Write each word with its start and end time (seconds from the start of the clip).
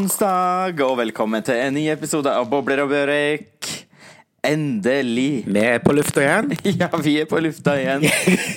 Onsdag, 0.00 0.78
og 0.80 0.94
velkommen 0.96 1.42
til 1.44 1.58
en 1.60 1.74
ny 1.76 1.82
episode 1.92 2.30
av 2.32 2.46
Bobler 2.48 2.80
og 2.80 2.88
Børek. 2.88 3.66
Endelig. 4.48 5.42
Vi 5.44 5.60
er 5.60 5.82
på 5.84 5.92
lufta 5.92 6.22
igjen. 6.22 6.46
Ja, 6.80 6.88
vi 7.04 7.18
er 7.20 7.26
på 7.28 7.36
lufta 7.44 7.74
igjen. 7.76 8.06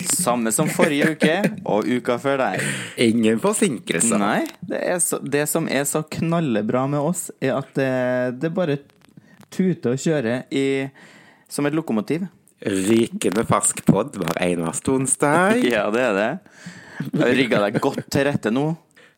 Samme 0.07 0.53
som 0.55 0.69
forrige 0.71 1.09
uke 1.17 1.33
og 1.67 1.89
uka 1.89 2.15
før 2.23 2.39
der. 2.45 2.63
Ingen 3.03 3.41
forsinkelser. 3.43 4.21
Nei, 4.21 4.45
det, 4.69 4.79
så, 5.03 5.19
det 5.19 5.43
som 5.51 5.67
er 5.67 5.83
så 5.89 6.05
knallebra 6.15 6.85
med 6.93 7.03
oss, 7.03 7.25
er 7.43 7.57
at 7.57 7.75
det, 7.75 7.91
det 8.39 8.53
bare 8.55 8.79
tuter 9.51 9.97
og 9.97 9.99
kjører 10.05 10.47
i, 10.47 10.65
som 11.51 11.67
et 11.67 11.75
lokomotiv. 11.75 12.23
Rykende 12.63 13.43
fersk 13.51 13.83
pod 13.89 14.15
hver 14.21 14.39
eneste 14.47 14.95
onsdag. 14.95 15.59
Ja, 15.75 15.89
det 15.91 16.07
er 16.07 16.17
det. 16.21 16.31
Rigga 17.35 17.65
deg 17.67 17.83
godt 17.83 18.05
til 18.07 18.29
rette 18.31 18.53
nå. 18.53 18.69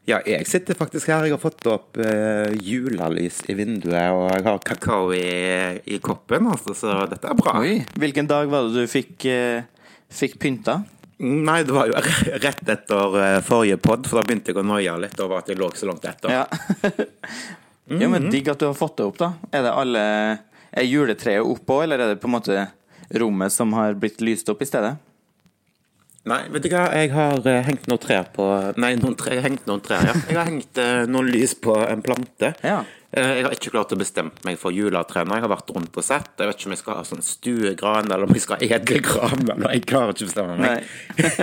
Ja, 0.06 0.20
jeg 0.30 0.46
sitter 0.46 0.78
faktisk 0.78 1.10
her. 1.10 1.26
Jeg 1.26 1.34
har 1.34 1.42
fått 1.42 1.66
opp 1.66 1.98
uh, 1.98 2.52
julelys 2.62 3.40
i 3.50 3.56
vinduet, 3.58 4.12
og 4.14 4.28
jeg 4.36 4.44
har 4.46 4.60
kakao 4.68 5.08
i, 5.18 5.24
i 5.90 5.98
koppen, 6.04 6.46
altså, 6.54 6.76
så 6.78 7.00
dette 7.10 7.32
er 7.32 7.40
bra. 7.40 7.56
Oi, 7.64 7.80
hvilken 7.98 8.30
dag 8.30 8.52
var 8.52 8.68
det 8.68 8.86
du 8.86 8.92
fikk, 8.92 9.26
uh, 9.26 9.66
fikk 10.14 10.38
pynta? 10.44 10.84
Nei, 11.26 11.62
det 11.66 11.74
var 11.74 11.90
jo 11.90 11.98
rett 12.44 12.70
etter 12.70 13.18
uh, 13.18 13.40
forrige 13.48 13.80
pod, 13.82 14.06
for 14.06 14.22
da 14.22 14.28
begynte 14.28 14.54
jeg 14.54 14.62
å 14.62 14.66
noie 14.68 14.94
litt 15.02 15.26
over 15.26 15.42
at 15.42 15.50
jeg 15.50 15.58
lå 15.58 15.72
så 15.74 15.90
langt 15.90 16.06
etter. 16.06 16.38
Ja. 16.38 16.46
ja, 18.04 18.12
men 18.12 18.30
digg 18.30 18.54
at 18.54 18.62
du 18.62 18.70
har 18.70 18.78
fått 18.78 19.00
det 19.02 19.10
opp, 19.10 19.18
da. 19.24 19.32
Er 19.50 19.66
det 19.66 19.74
alle 19.74 20.06
Er 20.76 20.86
juletreet 20.86 21.42
oppå, 21.42 21.82
eller 21.82 22.04
er 22.04 22.14
det 22.14 22.22
på 22.22 22.30
en 22.30 22.36
måte 22.36 22.68
rommet 23.16 23.54
som 23.54 23.74
har 23.74 23.98
blitt 23.98 24.22
lyst 24.22 24.50
opp 24.54 24.62
i 24.62 24.70
stedet? 24.70 24.98
Nei, 26.26 26.40
vet 26.50 26.64
du 26.66 26.72
hva, 26.74 26.88
jeg 26.98 27.12
har 27.14 27.46
eh, 27.46 27.60
hengt 27.68 27.84
noen 27.86 28.02
trær 28.02 28.30
på 28.34 28.46
Nei, 28.82 28.96
noen 28.98 29.14
tre, 29.20 29.36
hengt 29.46 29.68
noen 29.70 29.82
trær, 29.86 30.08
ja. 30.10 30.14
Jeg 30.32 30.38
har 30.40 30.48
hengt 30.50 30.80
eh, 30.82 31.04
noen 31.06 31.28
lys 31.30 31.54
på 31.62 31.76
en 31.86 32.02
plante. 32.06 32.50
Ja. 32.66 32.80
Eh, 33.14 33.30
Jeg 33.38 33.46
har 33.46 33.54
ikke 33.54 33.74
klart 33.76 33.94
å 33.94 34.00
bestemme 34.00 34.34
meg 34.48 34.58
for 34.58 34.74
juletreene. 34.74 35.38
Jeg 35.38 35.46
har 35.46 35.52
vært 35.54 35.70
rundt 35.76 36.00
og 36.02 36.08
sett. 36.08 36.32
Jeg 36.42 36.50
vet 36.50 36.58
ikke 36.58 36.72
om 36.72 36.74
jeg 36.74 36.82
skal 36.82 36.98
ha 36.98 37.06
sånn 37.06 37.22
stuegran, 37.26 38.10
eller 38.10 38.26
om 38.26 38.34
jeg 38.34 38.42
skal 38.48 38.58
ha 38.58 38.72
edelgran. 38.80 39.46
Eller 39.54 39.76
jeg 39.78 39.86
klarer 39.92 40.16
ikke 40.18 40.26
å 40.26 40.32
bestemme 40.32 40.58
meg. 40.58 40.90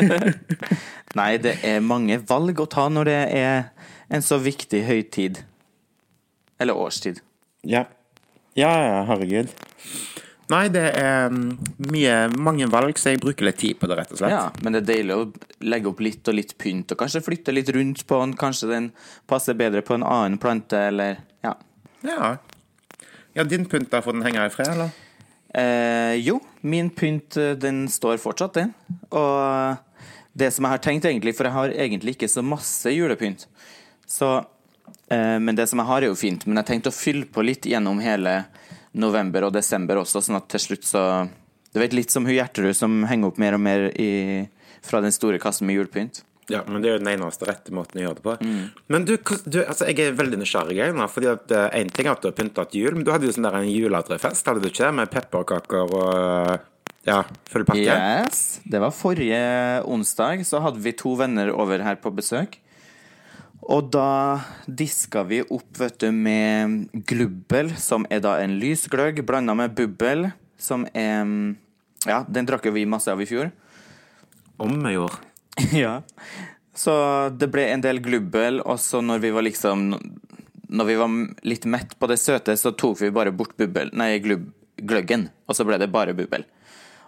Nei. 0.03 0.34
Nei, 1.20 1.30
det 1.47 1.55
er 1.69 1.83
mange 1.84 2.19
valg 2.27 2.60
å 2.64 2.66
ta 2.75 2.88
når 2.91 3.10
det 3.12 3.19
er 3.38 3.64
en 4.12 4.25
så 4.25 4.41
viktig 4.42 4.83
høytid. 4.88 5.44
Eller 6.58 6.75
årstid. 6.78 7.22
Ja. 7.62 7.86
ja, 8.58 8.72
ja, 8.83 8.98
herregud. 9.08 9.53
Nei, 10.50 10.66
det 10.74 10.82
er 10.98 11.30
mm, 11.30 11.50
mye, 11.92 12.16
mange 12.34 12.66
valg, 12.70 12.98
så 12.98 13.12
jeg 13.12 13.20
bruker 13.22 13.46
litt 13.46 13.60
tid 13.62 13.78
på 13.78 13.88
det, 13.88 13.96
rett 14.00 14.10
og 14.12 14.18
slett. 14.20 14.34
Ja, 14.34 14.48
men 14.64 14.74
det 14.74 14.82
er 14.82 14.88
deilig 14.90 15.16
å 15.16 15.28
legge 15.64 15.92
opp 15.92 16.02
litt 16.04 16.28
og 16.28 16.36
litt 16.36 16.56
pynt, 16.60 16.92
og 16.92 17.00
kanskje 17.00 17.22
flytte 17.24 17.54
litt 17.54 17.70
rundt 17.72 18.02
på 18.08 18.18
den. 18.24 18.34
Kanskje 18.38 18.72
den 18.72 18.90
passer 19.30 19.56
bedre 19.58 19.84
på 19.86 19.96
en 19.96 20.06
annen 20.06 20.40
plante, 20.42 20.80
eller 20.90 21.22
ja. 21.46 21.54
Ja, 22.02 22.34
ja 23.38 23.46
din 23.48 23.68
pynt, 23.70 23.92
da 23.94 24.02
får 24.04 24.18
den 24.18 24.26
henge 24.26 24.44
i 24.48 24.52
fred, 24.52 24.74
eller? 24.74 24.92
Eh, 25.54 26.18
jo, 26.24 26.38
min 26.60 26.90
pynt 26.90 27.36
eh, 27.36 27.54
den 27.60 27.84
står 27.92 28.18
fortsatt, 28.20 28.58
den. 28.58 28.74
Og 29.12 29.76
det 30.32 30.50
som 30.52 30.66
jeg 30.66 30.74
har 30.74 30.82
tenkt 30.84 31.08
egentlig, 31.08 31.36
for 31.36 31.48
jeg 31.48 31.56
har 31.56 31.76
egentlig 31.76 32.16
ikke 32.16 32.30
så 32.32 32.44
masse 32.44 32.92
julepynt, 32.92 33.46
så 34.08 34.34
eh, 35.08 35.38
Men 35.38 35.56
det 35.56 35.68
som 35.68 35.80
jeg 35.80 35.88
har, 35.88 36.02
er 36.02 36.10
jo 36.12 36.18
fint, 36.18 36.47
men 36.47 36.60
jeg 36.60 36.70
tenkte 36.70 36.92
å 36.92 36.97
fylle 36.97 37.28
på 37.28 37.44
litt 37.44 37.69
gjennom 37.69 38.00
hele 38.00 38.42
november 38.92 39.48
og 39.48 39.54
desember 39.54 40.03
også, 40.03 40.22
sånn 40.25 40.41
at 40.41 40.50
til 40.53 40.66
slutt 40.66 40.88
så 40.88 41.04
Du 41.72 41.80
vet, 41.80 41.94
litt 41.97 42.12
som 42.12 42.26
hun 42.28 42.34
Gjertrud 42.36 42.76
som 42.76 42.98
henger 43.08 43.30
opp 43.30 43.38
mer 43.41 43.56
og 43.56 43.62
mer 43.64 43.86
i, 43.97 44.44
fra 44.84 45.00
den 45.00 45.14
store 45.14 45.38
kassen 45.41 45.64
med 45.64 45.78
julepynt. 45.78 46.20
Ja, 46.50 46.60
men 46.66 46.82
det 46.82 46.91
er 46.91 46.98
jo 46.98 47.00
den 47.00 47.12
eneste 47.14 47.47
rette 47.48 47.72
måten 47.72 48.00
å 48.00 48.02
gjøre 48.02 48.19
det 48.19 48.25
på. 48.26 48.34
Men 48.92 49.06
du, 49.08 49.14
du 49.47 49.62
altså, 49.62 49.86
jeg 49.88 50.10
er 50.10 50.19
veldig 50.19 50.41
nysgjerrig 50.42 50.76
jeg, 50.76 50.97
fordi 51.14 51.31
at 51.31 51.54
én 51.78 51.88
ting 51.88 52.10
er 52.10 52.12
at 52.12 52.20
du 52.20 52.28
har 52.28 52.36
pynta 52.36 52.66
til 52.69 52.84
jul, 52.84 52.98
men 52.98 53.06
du 53.06 53.12
hadde 53.14 53.28
jo 53.28 53.32
sånn 53.32 53.47
der 53.47 53.56
en 53.62 53.70
juletrefest, 53.70 54.50
hadde 54.50 54.60
du 54.60 54.69
ikke? 54.69 54.91
Med 54.98 55.12
pepperkaker 55.14 55.97
og 55.97 56.69
ja, 57.08 57.22
full 57.50 57.64
pakke? 57.66 57.86
Yes, 57.86 58.60
det 58.69 58.82
var 58.82 58.92
forrige 58.94 59.41
onsdag, 59.91 60.44
så 60.47 60.60
hadde 60.66 60.82
vi 60.84 60.92
to 60.98 61.14
venner 61.19 61.54
over 61.54 61.82
her 61.82 61.97
på 62.02 62.12
besøk. 62.14 62.58
Og 63.62 63.91
da 63.95 64.43
diska 64.67 65.23
vi 65.28 65.43
opp, 65.43 65.69
vet 65.78 66.00
du, 66.03 66.09
med 66.11 66.89
glubbel, 67.06 67.71
som 67.78 68.06
er 68.11 68.23
da 68.25 68.37
en 68.43 68.56
lysgløgg, 68.59 69.23
blanda 69.27 69.55
med 69.59 69.77
bubbel, 69.78 70.31
som 70.59 70.87
er 70.95 71.27
Ja, 72.03 72.25
den 72.27 72.49
drakk 72.49 72.65
jo 72.67 72.73
vi 72.75 72.83
masse 72.91 73.12
av 73.12 73.21
i 73.23 73.28
fjor. 73.31 73.53
Om 74.59 74.81
vi 74.83 74.97
gjorde. 74.97 75.21
ja. 75.84 76.00
Så 76.75 76.95
det 77.39 77.50
ble 77.53 77.69
en 77.71 77.84
del 77.84 78.00
glubbel, 78.03 78.59
og 78.65 78.81
så 78.83 79.03
når 79.05 79.21
vi 79.23 79.31
var 79.31 79.45
liksom 79.45 79.93
Når 80.73 80.89
vi 80.89 80.94
var 80.97 81.17
litt 81.44 81.67
mett 81.69 81.99
på 82.00 82.09
det 82.09 82.17
søte, 82.17 82.56
så 82.56 82.73
tok 82.73 83.03
vi 83.03 83.12
bare 83.12 83.34
bort 83.37 83.53
bubbel 83.61 83.93
Nei, 83.93 84.17
glubb, 84.25 84.49
gløggen, 84.81 85.29
og 85.47 85.55
så 85.56 85.67
ble 85.69 85.79
det 85.79 85.93
bare 85.93 86.17
bubbel. 86.17 86.47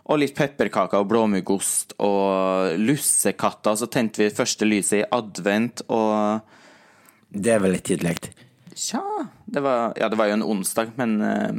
Og 0.04 0.20
litt 0.20 0.34
pepperkaker 0.36 1.00
og 1.00 1.08
blåmuggost 1.08 1.94
og 2.04 2.74
lussekatter. 2.80 3.76
Så 3.80 3.88
tente 3.88 4.20
vi 4.20 4.34
første 4.34 4.68
lyset 4.68 4.98
i 5.00 5.06
advent, 5.16 5.84
og 5.88 6.42
Det 7.34 7.54
er 7.54 7.62
vel 7.64 7.72
litt 7.74 7.86
tidlig. 7.88 8.18
Tja 8.74 9.00
det 9.46 9.62
var, 9.62 9.94
Ja, 9.96 10.08
det 10.08 10.18
var 10.18 10.28
jo 10.28 10.36
en 10.36 10.42
onsdag, 10.46 10.92
men 10.98 11.20
eh, 11.22 11.56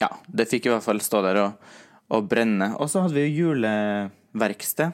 ja. 0.00 0.10
Det 0.28 0.48
fikk 0.50 0.66
i 0.66 0.74
hvert 0.74 0.84
fall 0.84 1.00
stå 1.00 1.22
der 1.24 1.40
og, 1.40 1.72
og 2.12 2.28
brenne. 2.28 2.74
Og 2.76 2.90
så 2.90 3.02
hadde 3.02 3.16
vi 3.16 3.26
jo 3.26 3.48
juleverksted. 3.54 4.92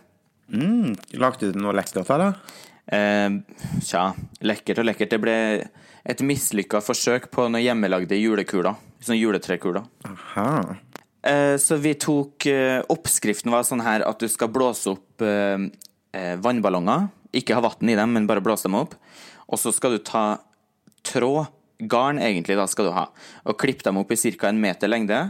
Mm, 0.53 0.95
lagde 1.19 1.51
du 1.53 1.59
noe 1.59 1.75
lekkert, 1.75 2.11
eller? 2.13 2.39
Eh, 2.87 3.41
tja, 3.84 4.13
lekkert 4.45 4.83
og 4.83 4.89
lekkert. 4.89 5.11
Det 5.11 5.21
ble 5.23 5.37
et 6.03 6.23
mislykka 6.27 6.81
forsøk 6.84 7.31
på 7.34 7.49
noen 7.49 7.65
hjemmelagde 7.65 8.19
julekuler. 8.21 8.79
Sånne 9.03 9.19
juletrekuler. 9.19 9.87
Aha. 10.07 10.77
Eh, 11.22 11.56
så 11.56 11.78
vi 11.78 11.94
tok 11.94 12.47
eh, 12.50 12.83
Oppskriften 12.91 13.53
var 13.55 13.66
sånn 13.66 13.84
her 13.84 14.03
at 14.09 14.19
du 14.19 14.27
skal 14.31 14.50
blåse 14.53 14.91
opp 14.91 15.22
eh, 15.22 16.34
vannballonger. 16.43 17.09
Ikke 17.33 17.56
ha 17.56 17.62
vann 17.65 17.93
i 17.93 17.97
dem, 17.99 18.16
men 18.16 18.27
bare 18.28 18.43
blåse 18.44 18.66
dem 18.66 18.81
opp. 18.81 18.97
Og 19.47 19.60
så 19.62 19.72
skal 19.75 19.97
du 19.97 20.03
ta 20.05 20.43
tråd, 21.06 21.47
garn 21.83 22.21
egentlig, 22.22 22.59
da 22.59 22.66
skal 22.71 22.87
du 22.87 22.93
ha, 22.94 23.09
og 23.43 23.56
klippe 23.59 23.83
dem 23.83 23.97
opp 23.99 24.12
i 24.15 24.19
ca. 24.37 24.50
en 24.50 24.60
meter 24.62 24.91
lengde. 24.91 25.22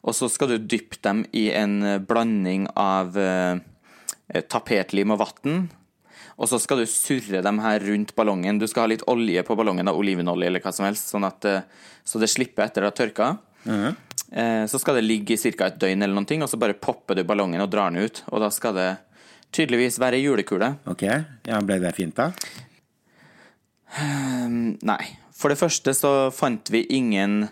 Og 0.00 0.16
så 0.16 0.30
skal 0.32 0.50
du 0.50 0.56
dyppe 0.58 0.98
dem 1.04 1.20
i 1.36 1.50
en 1.52 2.02
blanding 2.08 2.64
av 2.72 3.14
tapetlim 4.48 5.12
og 5.12 5.20
vann. 5.20 5.68
Og 6.40 6.48
så 6.48 6.58
skal 6.58 6.80
du 6.80 6.88
surre 6.88 7.44
dem 7.44 7.60
her 7.62 7.84
rundt 7.84 8.14
ballongen. 8.16 8.58
Du 8.58 8.66
skal 8.66 8.86
ha 8.86 8.90
litt 8.94 9.04
olje 9.12 9.44
på 9.46 9.54
ballongen, 9.60 9.86
da, 9.86 9.94
olivenolje 9.94 10.48
eller 10.48 10.64
hva 10.64 10.72
som 10.74 10.88
helst, 10.88 11.12
sånn 11.12 11.28
at, 11.28 11.46
så 12.02 12.22
det 12.22 12.32
slipper 12.32 12.64
etter 12.64 12.82
det 12.82 12.90
har 12.90 12.98
tørka. 12.98 13.30
Eh, 13.68 13.90
Så 14.30 14.78
skal 14.78 14.94
det 14.94 15.02
ligge 15.02 15.34
i 15.34 15.40
ca. 15.42 15.66
et 15.66 15.78
døgn, 15.82 16.04
eller 16.04 16.14
noen 16.14 16.26
ting, 16.28 16.42
og 16.44 16.50
så 16.52 16.58
bare 16.60 16.76
popper 16.78 17.18
du 17.18 17.24
ballongen 17.26 17.62
og 17.64 17.70
drar 17.72 17.90
den 17.90 18.06
ut. 18.06 18.22
Og 18.30 18.38
da 18.44 18.50
skal 18.54 18.76
det 18.76 18.90
tydeligvis 19.50 19.98
være 19.98 20.20
julekule. 20.22 20.68
Ok, 20.90 21.02
ja, 21.02 21.58
ble 21.66 21.80
det 21.82 21.90
fint, 21.96 22.14
da? 22.14 22.30
Nei. 24.86 25.02
For 25.40 25.50
det 25.50 25.58
første 25.58 25.94
så 25.96 26.12
fant 26.36 26.68
vi 26.70 26.84
ingen 26.92 27.48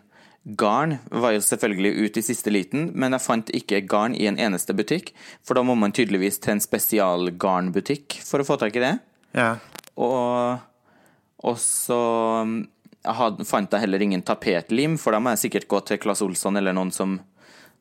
garn. 0.61 0.99
Var 1.09 1.35
jo 1.35 1.45
selvfølgelig 1.45 2.05
ute 2.05 2.21
i 2.21 2.27
siste 2.27 2.53
liten, 2.53 2.91
men 2.95 3.17
jeg 3.17 3.25
fant 3.25 3.53
ikke 3.57 3.81
garn 3.89 4.15
i 4.17 4.29
en 4.29 4.39
eneste 4.39 4.77
butikk. 4.77 5.15
For 5.43 5.57
da 5.59 5.65
må 5.65 5.75
man 5.79 5.95
tydeligvis 5.97 6.39
til 6.45 6.57
en 6.57 6.65
spesialgarnbutikk 6.65 8.21
for 8.27 8.45
å 8.45 8.49
få 8.49 8.59
tak 8.61 8.77
i 8.77 8.85
det. 8.85 8.95
Ja. 9.37 9.55
Og, 9.97 10.61
og 11.43 11.57
så 11.61 12.03
had, 13.17 13.41
fant 13.49 13.73
jeg 13.73 13.81
heller 13.85 14.03
ingen 14.05 14.23
tapetlim, 14.27 14.97
for 15.01 15.15
da 15.15 15.21
må 15.23 15.33
jeg 15.35 15.45
sikkert 15.47 15.69
gå 15.71 15.81
til 15.89 16.01
Claes 16.03 16.23
Olsson 16.25 16.57
eller 16.61 16.75
noen 16.77 16.91
som, 16.95 17.19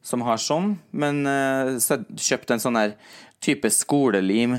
som 0.05 0.23
har 0.27 0.39
sånn. 0.41 0.75
Men 0.91 1.23
eh, 1.27 1.75
så 1.83 1.97
jeg 1.97 2.21
kjøpte 2.29 2.55
en 2.57 2.63
sånn 2.63 2.79
her 2.79 2.95
type 3.43 3.69
skolelim 3.73 4.57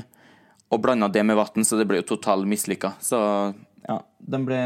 og 0.69 0.83
blanda 0.83 1.07
det 1.09 1.23
med 1.25 1.35
vann, 1.39 1.65
så 1.65 1.79
det 1.79 1.87
ble 1.89 2.01
jo 2.03 2.09
totalt 2.13 2.45
mislykka. 2.47 2.93
Så 3.01 3.17
ja, 3.87 3.99
den 4.19 4.45
ble 4.45 4.59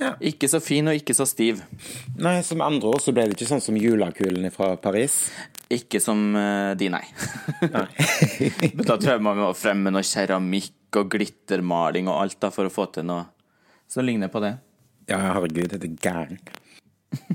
Ja. 0.00 0.14
ikke 0.24 0.48
så 0.48 0.62
fin 0.64 0.88
og 0.88 0.96
ikke 0.96 1.12
så 1.12 1.26
stiv. 1.28 1.58
Nei, 2.16 2.38
Som 2.46 2.62
andre 2.64 2.88
år 2.88 3.02
så 3.04 3.12
ble 3.12 3.26
det 3.28 3.36
ikke 3.36 3.50
sånn 3.50 3.60
som 3.60 3.76
julekulene 3.76 4.48
fra 4.54 4.70
Paris. 4.80 5.26
Ikke 5.70 6.00
som 6.00 6.30
eh, 6.40 6.72
de, 6.80 6.88
nei. 6.88 7.02
Men 8.74 8.86
da 8.86 8.96
tror 8.96 9.12
jeg 9.12 9.22
man 9.26 9.36
må 9.42 9.50
fremme 9.54 9.92
noe 9.92 10.02
keramikk 10.06 10.96
og 10.96 11.12
glittermaling 11.12 12.08
og 12.10 12.16
alt 12.24 12.40
da, 12.42 12.48
for 12.50 12.66
å 12.66 12.72
få 12.72 12.88
til 12.94 13.04
noe 13.10 13.28
som 13.90 14.02
ligner 14.06 14.32
på 14.32 14.40
det. 14.42 14.54
Ja, 15.10 15.18
herregud, 15.18 15.72
det 15.74 15.82
er 15.82 15.96
gæren. 15.98 16.38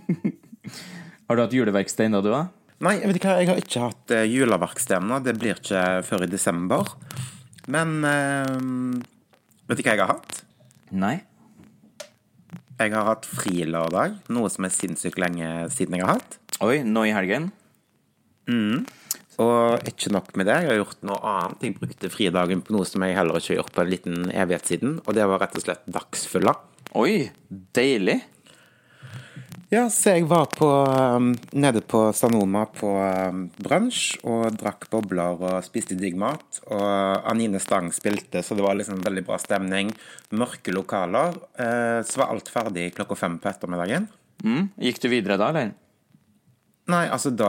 Har 1.27 1.35
du 1.35 1.41
hatt 1.43 1.55
juleverksted 1.55 2.07
ennå, 2.07 2.21
du, 2.23 2.29
da? 2.31 2.45
Nei, 2.85 2.93
jeg 3.01 3.09
vet 3.09 3.17
ikke 3.19 3.31
hva, 3.31 3.41
jeg 3.41 3.49
har 3.49 3.59
ikke 3.59 3.81
hatt 3.83 4.13
uh, 4.15 4.23
juleverksted 4.29 4.97
ennå. 4.99 5.17
Det 5.25 5.33
blir 5.39 5.59
ikke 5.59 5.81
før 6.07 6.23
i 6.23 6.29
desember. 6.31 6.91
Men 7.71 7.95
eh, 8.05 8.51
vet 9.65 9.79
du 9.79 9.81
hva 9.81 9.95
jeg 9.95 10.03
har 10.03 10.11
hatt? 10.11 10.43
Nei. 10.93 11.15
Jeg 12.77 12.91
har 12.93 13.07
hatt 13.07 13.25
frilørdag, 13.25 14.19
noe 14.35 14.51
som 14.53 14.67
er 14.67 14.75
sinnssykt 14.75 15.19
lenge 15.19 15.49
siden 15.73 15.97
jeg 15.97 16.05
har 16.05 16.19
hatt. 16.19 16.37
Oi, 16.63 16.83
nå 16.85 17.07
i 17.09 17.15
helgen? 17.15 17.49
Og 19.41 19.89
ikke 19.89 20.13
nok 20.13 20.29
med 20.37 20.47
det, 20.47 20.59
jeg 20.61 20.71
har 20.71 20.79
gjort 20.83 21.01
noe 21.07 21.17
annet. 21.31 21.65
Jeg 21.65 21.77
brukte 21.79 22.11
fridagen 22.13 22.61
på 22.63 22.75
noe 22.75 22.87
som 22.87 23.03
jeg 23.03 23.17
heller 23.17 23.39
ikke 23.39 23.55
har 23.55 23.61
gjort 23.63 23.75
på 23.75 23.83
en 23.83 23.91
liten 23.91 24.29
evighet 24.29 24.71
siden, 24.71 24.99
og 25.03 25.17
det 25.17 25.27
var 25.27 25.41
rett 25.43 25.57
og 25.57 25.65
slett 25.65 25.89
dagsfylla. 25.97 26.55
Oi, 26.95 27.25
deilig. 27.75 28.21
Ja, 29.67 29.89
så 29.91 30.13
jeg 30.13 30.29
var 30.31 30.45
på, 30.47 30.67
um, 30.87 31.33
nede 31.51 31.81
på 31.83 32.05
Sanoma 32.15 32.61
på 32.71 32.87
um, 32.95 33.41
brunsj 33.59 34.21
og 34.23 34.55
drakk 34.55 34.87
bobler 34.93 35.41
og 35.43 35.65
spiste 35.65 35.97
digg 35.99 36.15
mat. 36.15 36.61
Og 36.69 37.27
Anine 37.27 37.59
Stang 37.59 37.91
spilte, 37.91 38.39
så 38.39 38.55
det 38.55 38.63
var 38.63 38.79
liksom 38.79 39.03
veldig 39.03 39.25
bra 39.27 39.35
stemning. 39.43 39.91
Mørke 40.39 40.71
lokaler. 40.71 41.35
Eh, 41.59 41.99
så 42.07 42.21
var 42.21 42.31
alt 42.31 42.47
ferdig 42.53 42.93
klokka 42.95 43.19
fem 43.19 43.35
på 43.43 43.51
ettermiddagen. 43.51 44.07
Mm. 44.45 44.69
Gikk 44.87 45.03
du 45.03 45.09
videre 45.11 45.35
da, 45.41 45.51
eller? 45.51 45.75
Nei, 46.85 47.07
altså 47.09 47.31
da, 47.33 47.47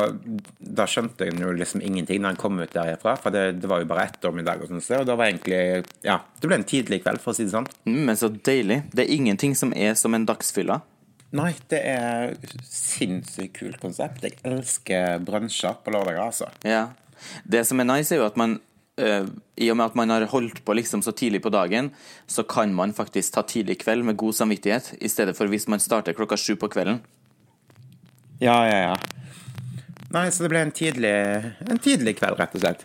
da 0.59 0.87
skjønte 0.89 1.27
jeg 1.29 1.37
jo 1.37 1.51
liksom 1.53 1.83
ingenting 1.85 2.23
når 2.25 2.33
jeg 2.33 2.41
kom 2.41 2.61
ut 2.63 2.73
derifra. 2.73 3.19
For 3.21 3.35
det, 3.35 3.59
det 3.61 3.69
var 3.69 3.83
jo 3.83 3.89
bare 3.91 4.07
ettermiddag, 4.09 4.63
og 4.65 4.71
sånt, 4.71 4.87
og 4.97 5.09
da 5.09 5.17
var 5.19 5.29
egentlig 5.29 5.85
Ja, 6.07 6.23
det 6.41 6.49
ble 6.49 6.57
en 6.57 6.69
tidlig 6.69 7.03
kveld, 7.05 7.21
for 7.21 7.35
å 7.35 7.37
si 7.37 7.45
det 7.45 7.53
sånn. 7.53 7.69
Mm, 7.85 8.03
men 8.09 8.17
så 8.17 8.31
deilig. 8.33 8.81
Det 8.97 9.05
er 9.05 9.13
ingenting 9.13 9.57
som 9.59 9.75
er 9.77 9.93
som 10.01 10.17
en 10.17 10.25
dagsfylla. 10.29 10.81
Nei, 11.37 11.51
det 11.69 11.83
er 11.85 12.33
sinnssykt 12.65 13.59
kult 13.59 13.81
konsept. 13.83 14.25
Jeg 14.25 14.39
elsker 14.47 15.21
brunsjer 15.27 15.83
på 15.85 15.93
lørdager, 15.93 16.23
altså. 16.23 16.49
Ja. 16.65 16.87
Det 17.45 17.61
som 17.69 17.83
er 17.83 17.89
nice, 17.91 18.15
er 18.15 18.23
jo 18.23 18.29
at 18.29 18.39
man 18.41 18.57
øh, 19.03 19.29
I 19.61 19.69
og 19.73 19.77
med 19.77 19.91
at 19.91 19.99
man 20.01 20.15
har 20.15 20.25
holdt 20.33 20.63
på 20.65 20.77
liksom 20.79 21.03
så 21.05 21.13
tidlig 21.13 21.43
på 21.45 21.53
dagen, 21.53 21.91
så 22.25 22.47
kan 22.49 22.73
man 22.73 22.97
faktisk 22.97 23.37
ta 23.37 23.45
tidlig 23.45 23.83
kveld 23.85 24.07
med 24.09 24.17
god 24.17 24.39
samvittighet, 24.39 24.95
i 24.97 25.13
stedet 25.13 25.37
for 25.37 25.53
hvis 25.53 25.69
man 25.69 25.83
starter 25.83 26.17
klokka 26.17 26.41
sju 26.41 26.55
på 26.57 26.73
kvelden. 26.73 27.03
Ja, 28.41 28.57
ja, 28.69 28.81
ja. 28.93 28.97
Nei, 30.17 30.31
så 30.33 30.47
det 30.47 30.49
ble 30.49 30.63
en 30.65 30.73
tidlig, 30.73 31.13
en 31.69 31.81
tidlig 31.83 32.15
kveld, 32.17 32.39
rett 32.41 32.55
og 32.57 32.63
slett. 32.63 32.85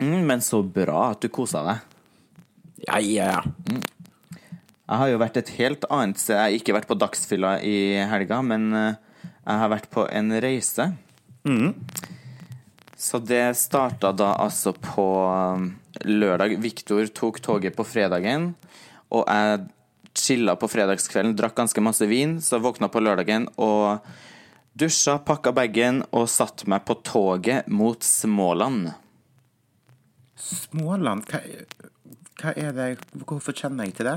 Mm, 0.00 0.22
men 0.24 0.40
så 0.40 0.62
bra 0.64 1.10
at 1.10 1.20
du 1.20 1.28
kosa 1.28 1.60
deg. 1.66 1.82
Ja, 2.86 3.00
ja, 3.04 3.26
ja. 3.34 3.80
Jeg 4.90 4.98
har 5.02 5.10
jo 5.12 5.18
vært 5.20 5.36
et 5.36 5.52
helt 5.58 5.84
annet 5.92 6.22
sted. 6.22 6.38
Jeg 6.38 6.42
har 6.46 6.56
ikke 6.56 6.76
vært 6.78 6.88
på 6.88 6.96
dagsfylla 6.98 7.58
i 7.60 7.74
helga, 8.08 8.40
men 8.42 8.64
øh, 8.72 8.94
jeg 9.20 9.60
har 9.60 9.72
vært 9.74 9.90
på 9.92 10.06
en 10.08 10.32
reise. 10.42 10.86
Så 13.00 13.20
det 13.28 13.42
starta 13.60 14.14
da 14.16 14.32
altså 14.40 14.72
på 14.72 15.06
øh, 15.28 15.68
lørdag. 16.08 16.56
Viktor 16.64 17.12
tok 17.12 17.42
toget 17.44 17.76
på 17.76 17.84
fredagen, 17.84 18.54
og 19.12 19.28
jeg 19.28 19.68
chilla 20.16 20.56
på 20.58 20.68
fredagskvelden, 20.72 21.36
drakk 21.38 21.54
ganske 21.60 21.84
masse 21.84 22.08
vin, 22.10 22.38
så 22.42 22.58
våkna 22.58 22.88
på 22.90 23.04
lørdagen 23.04 23.46
og 23.60 24.00
dusja, 24.80 25.18
pakka 25.26 25.52
bagen 25.56 26.02
og 26.16 26.26
satte 26.32 26.66
meg 26.70 26.84
på 26.88 26.96
toget 27.06 27.68
mot 27.70 28.02
Småland. 28.06 28.90
Småland, 30.40 31.26
hva, 31.28 31.40
hva 32.40 32.52
er 32.56 32.72
det 32.76 32.86
Hvorfor 33.28 33.52
kjenner 33.56 33.88
jeg 33.88 33.98
til 33.98 34.08
det? 34.08 34.16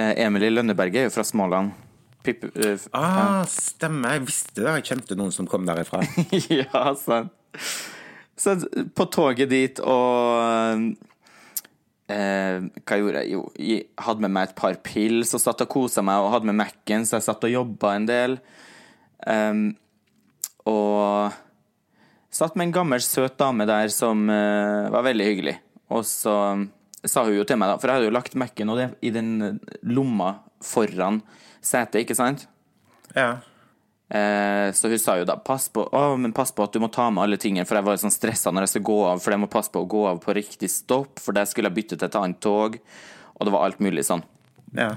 Eh, 0.00 0.12
Emilie 0.26 0.50
Lønneberget 0.50 1.04
er 1.04 1.08
jo 1.08 1.14
fra 1.14 1.24
Småland. 1.26 1.70
Pip, 2.24 2.42
f- 2.56 2.88
Ah, 2.96 3.44
stemmer. 3.46 4.16
Jeg 4.16 4.24
visste 4.26 4.62
det. 4.64 4.72
Jeg 4.80 4.86
kjente 4.90 5.16
noen 5.18 5.30
som 5.34 5.46
kom 5.46 5.66
derifra. 5.68 6.00
ja, 6.50 6.84
sant. 6.98 7.30
Så 8.34 8.56
på 8.98 9.04
toget 9.14 9.46
dit 9.52 9.78
og 9.78 10.88
eh, 12.10 12.64
Hva 12.82 12.98
gjorde 12.98 13.20
jeg? 13.22 13.30
Jo, 13.36 13.44
jeg 13.54 13.84
hadde 14.02 14.24
med 14.26 14.34
meg 14.34 14.48
et 14.50 14.56
par 14.58 14.74
pils 14.82 15.30
og 15.38 15.44
satt 15.44 15.62
og 15.62 15.70
kosa 15.70 16.02
meg 16.02 16.24
og 16.24 16.32
hadde 16.34 16.50
med 16.50 16.58
Mac-en, 16.64 17.06
så 17.06 17.20
jeg 17.20 17.28
satt 17.28 17.46
og 17.46 17.54
jobba 17.54 17.94
en 18.00 18.08
del. 18.10 18.34
Em, 19.30 19.62
og 20.70 21.34
satt 22.34 22.56
med 22.56 22.68
en 22.68 22.76
gammel, 22.78 23.02
søt 23.04 23.36
dame 23.40 23.66
der 23.68 23.90
som 23.92 24.26
uh, 24.30 24.90
var 24.92 25.06
veldig 25.06 25.28
hyggelig. 25.28 25.58
Og 25.94 26.04
så 26.08 26.34
sa 27.04 27.24
hun 27.26 27.36
jo 27.36 27.44
til 27.46 27.60
meg, 27.60 27.70
da, 27.70 27.78
for 27.80 27.90
jeg 27.90 28.00
hadde 28.00 28.08
jo 28.08 28.16
lagt 28.16 28.36
Mac-en 28.40 28.72
i 29.04 29.12
den 29.14 29.58
lomma 29.84 30.38
foran 30.64 31.20
setet, 31.64 32.02
ikke 32.02 32.16
sant? 32.16 32.46
Ja. 33.14 33.36
Uh, 34.14 34.68
så 34.76 34.90
hun 34.92 35.00
sa 35.00 35.16
jo 35.20 35.28
da 35.28 35.36
pass 35.40 35.68
på, 35.72 35.84
oh, 35.96 36.14
men 36.20 36.34
pass 36.36 36.52
på 36.52 36.64
at 36.64 36.74
du 36.74 36.80
må 36.82 36.90
ta 36.92 37.10
med 37.12 37.24
alle 37.24 37.40
tingene, 37.40 37.68
for 37.68 37.78
jeg 37.78 37.86
var 37.86 38.00
sånn 38.00 38.14
stressa 38.14 38.52
når 38.52 38.66
jeg 38.66 38.74
skulle 38.74 38.90
gå 38.90 39.00
av, 39.12 39.22
for 39.24 39.34
jeg 39.34 39.44
må 39.44 39.50
passe 39.52 39.72
på 39.72 39.84
å 39.84 39.90
gå 39.90 40.04
av 40.10 40.20
på 40.24 40.36
riktig 40.36 40.70
stopp, 40.72 41.20
for 41.22 41.36
der 41.36 41.48
skulle 41.50 41.70
jeg 41.70 41.78
bytte 41.80 41.98
til 41.98 42.08
et 42.08 42.20
annet 42.20 42.40
tog, 42.44 42.78
og 43.34 43.46
det 43.46 43.54
var 43.54 43.68
alt 43.68 43.84
mulig 43.84 44.06
sånn. 44.08 44.24
ja. 44.76 44.94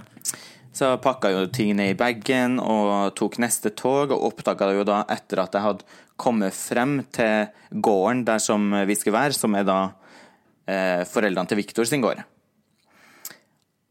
Så 0.78 0.92
jeg 0.92 1.02
pakka 1.02 1.32
jo 1.34 1.46
tingene 1.50 1.88
i 1.90 1.98
bagen 1.98 2.60
og 2.62 3.16
tok 3.18 3.40
neste 3.42 3.72
tog, 3.74 4.12
og 4.14 4.28
oppdaga 4.30 4.70
jo 4.78 4.84
da 4.86 5.00
etter 5.10 5.42
at 5.42 5.58
jeg 5.58 5.66
hadde 5.66 5.88
kommet 6.22 6.54
frem 6.54 7.00
til 7.14 7.50
gården 7.82 8.22
der 8.28 8.42
som 8.44 8.70
vi 8.86 8.98
skulle 8.98 9.18
være, 9.18 9.34
som 9.34 9.58
er 9.58 9.66
da 9.66 9.80
eh, 10.70 11.02
foreldrene 11.10 11.50
til 11.50 11.62
Viktor 11.64 11.90
sin 11.90 12.06
gård, 12.06 12.22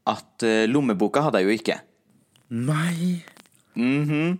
at 0.06 0.47
eh, 0.47 0.69
lommeboka 0.71 1.27
hadde 1.27 1.43
jeg 1.43 1.49
jo 1.50 1.59
ikke. 1.59 1.81
Nei 2.55 3.25
Mhm. 3.77 4.39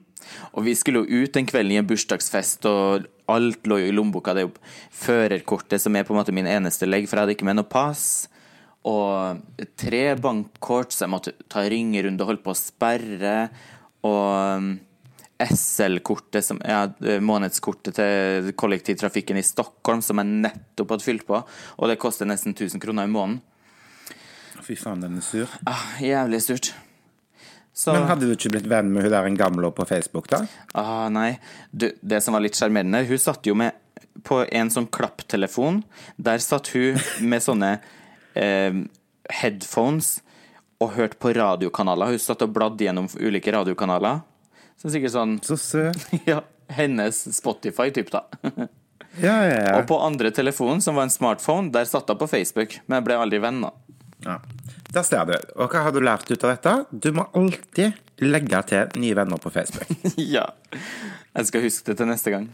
Og 0.57 0.65
vi 0.65 0.73
skulle 0.75 1.03
jo 1.05 1.23
ut 1.23 1.35
den 1.35 1.47
kvelden 1.47 1.75
i 1.75 1.81
en 1.81 1.87
bursdagsfest, 1.87 2.65
og 2.71 3.05
alt 3.31 3.67
lå 3.69 3.79
jo 3.83 3.91
i 3.91 3.95
lommeboka. 3.95 4.33
Det 4.35 4.43
er 4.43 4.49
jo 4.49 4.55
førerkortet 4.97 5.83
som 5.83 5.97
er 5.97 6.07
på 6.09 6.15
en 6.15 6.21
måte 6.23 6.35
min 6.35 6.49
eneste 6.49 6.89
legg, 6.89 7.07
for 7.07 7.19
jeg 7.19 7.27
hadde 7.27 7.37
ikke 7.37 7.49
med 7.49 7.61
noe 7.61 7.69
pass. 7.69 8.29
Og 8.87 9.63
tre 9.79 10.03
bankkort, 10.23 10.95
så 10.95 11.07
jeg 11.07 11.13
måtte 11.13 11.35
ta 11.51 11.65
ringerunde 11.67 12.23
og 12.23 12.31
holde 12.31 12.45
på 12.45 12.55
å 12.55 12.59
sperre. 12.59 13.37
Og 14.07 14.61
um, 14.63 14.69
SL-kortet, 15.43 16.45
som 16.47 16.61
ja, 16.65 16.87
månedskortet 17.21 17.99
til 17.99 18.53
kollektivtrafikken 18.57 19.41
i 19.41 19.45
Stockholm, 19.45 20.01
som 20.05 20.23
jeg 20.23 20.41
nettopp 20.47 20.95
hadde 20.95 21.07
fylt 21.07 21.27
på. 21.29 21.43
Og 21.77 21.91
det 21.91 21.99
koster 22.01 22.29
nesten 22.29 22.55
1000 22.55 22.83
kroner 22.83 23.09
i 23.09 23.13
måneden. 23.13 23.43
Fy 24.67 24.75
faen, 24.79 25.03
den 25.03 25.19
er 25.21 25.23
sur. 25.23 25.51
Ah, 25.69 25.99
jævlig 26.03 26.41
surt. 26.43 26.73
Så, 27.77 27.93
Men 27.93 28.07
hadde 28.09 28.25
du 28.25 28.33
ikke 28.33 28.55
blitt 28.55 28.71
venn 28.71 28.89
med 28.89 29.05
hun 29.05 29.13
der 29.13 29.27
en 29.29 29.37
gamle 29.37 29.69
på 29.77 29.85
Facebook, 29.87 30.31
da? 30.33 30.41
Ah, 30.75 31.11
nei. 31.13 31.37
Du, 31.71 31.91
det 32.01 32.23
som 32.25 32.35
var 32.35 32.43
litt 32.43 32.57
sjarmerende, 32.57 33.03
hun 33.05 33.21
satt 33.21 33.47
jo 33.47 33.53
med 33.59 33.77
på 34.25 34.41
en 34.49 34.73
sånn 34.73 34.89
klapptelefon. 34.89 35.83
Der 36.17 36.41
satt 36.41 36.73
hun 36.73 36.97
med 37.31 37.45
sånne 37.45 37.77
eh, 38.37 38.79
headphones 39.41 40.19
og 40.83 40.93
hørt 40.97 41.19
på 41.23 41.33
radiokanaler. 41.37 42.13
Hun 42.15 42.21
satt 42.21 42.45
og 42.45 42.53
bladde 42.57 42.85
gjennom 42.85 43.09
ulike 43.17 43.53
radiokanaler. 43.55 44.21
Så 44.77 44.93
sikkert 44.93 45.15
sånn 45.15 45.39
Så 45.45 45.57
søt. 45.61 46.03
Ja, 46.29 46.43
hennes 46.77 47.23
Spotify-typ, 47.37 48.13
da. 48.13 48.27
Ja, 49.17 49.33
ja, 49.49 49.61
ja. 49.65 49.77
Og 49.79 49.87
på 49.89 49.97
andre 50.05 50.29
telefonen, 50.35 50.83
som 50.85 50.99
var 50.99 51.07
en 51.07 51.13
smartphone, 51.15 51.71
der 51.73 51.87
satt 51.89 52.11
hun 52.13 52.19
på 52.21 52.27
Facebook. 52.29 52.75
Men 52.85 52.99
jeg 52.99 53.07
ble 53.07 53.17
aldri 53.17 53.39
venn, 53.41 53.63
da. 53.65 53.71
ja. 54.27 54.35
Der 54.93 55.05
ser 55.09 55.25
du. 55.29 55.33
Og 55.57 55.73
hva 55.73 55.81
har 55.87 55.93
du 55.93 55.99
lært 56.05 56.29
ut 56.31 56.45
av 56.45 56.53
dette? 56.53 56.75
Du 56.93 57.09
må 57.17 57.25
alltid 57.37 57.97
legge 58.23 58.61
til 58.69 59.01
nye 59.03 59.17
venner 59.19 59.41
på 59.41 59.51
Facebook. 59.53 59.89
ja. 60.37 60.45
Jeg 61.37 61.49
skal 61.49 61.65
huske 61.65 61.91
det 61.91 61.97
til 62.03 62.09
neste 62.13 62.33
gang. 62.33 62.47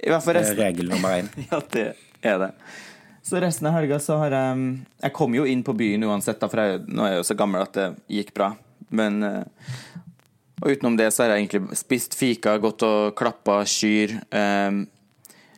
I 0.00 0.10
hvert 0.12 0.22
fall 0.24 0.38
er 0.38 0.40
resten 0.44 0.62
regel 0.62 0.90
nummer 0.90 1.18
én. 1.18 1.28
Ja, 1.50 1.60
det 1.74 1.84
er 2.22 2.40
det. 2.44 2.50
Så 3.26 3.40
resten 3.42 3.66
av 3.66 3.74
helga 3.74 3.98
så 4.02 4.20
har 4.22 4.30
jeg 4.30 4.58
Jeg 5.02 5.12
kom 5.16 5.34
jo 5.34 5.44
inn 5.50 5.64
på 5.66 5.74
byen 5.76 6.04
uansett, 6.06 6.38
da, 6.38 6.46
for 6.50 6.62
jeg, 6.62 6.84
nå 6.86 7.02
er 7.02 7.16
jeg 7.16 7.22
jo 7.24 7.28
så 7.32 7.36
gammel 7.38 7.64
at 7.64 7.74
det 7.74 7.86
gikk 8.20 8.30
bra. 8.36 8.52
Men 8.94 9.22
eh, 9.26 9.72
Og 10.62 10.70
utenom 10.72 10.94
det 10.96 11.08
så 11.12 11.24
har 11.24 11.34
jeg 11.34 11.46
egentlig 11.48 11.76
spist 11.76 12.14
fika, 12.16 12.54
gått 12.62 12.84
og 12.86 13.16
klappa 13.18 13.58
kyr. 13.66 14.14
eh, 14.30 14.78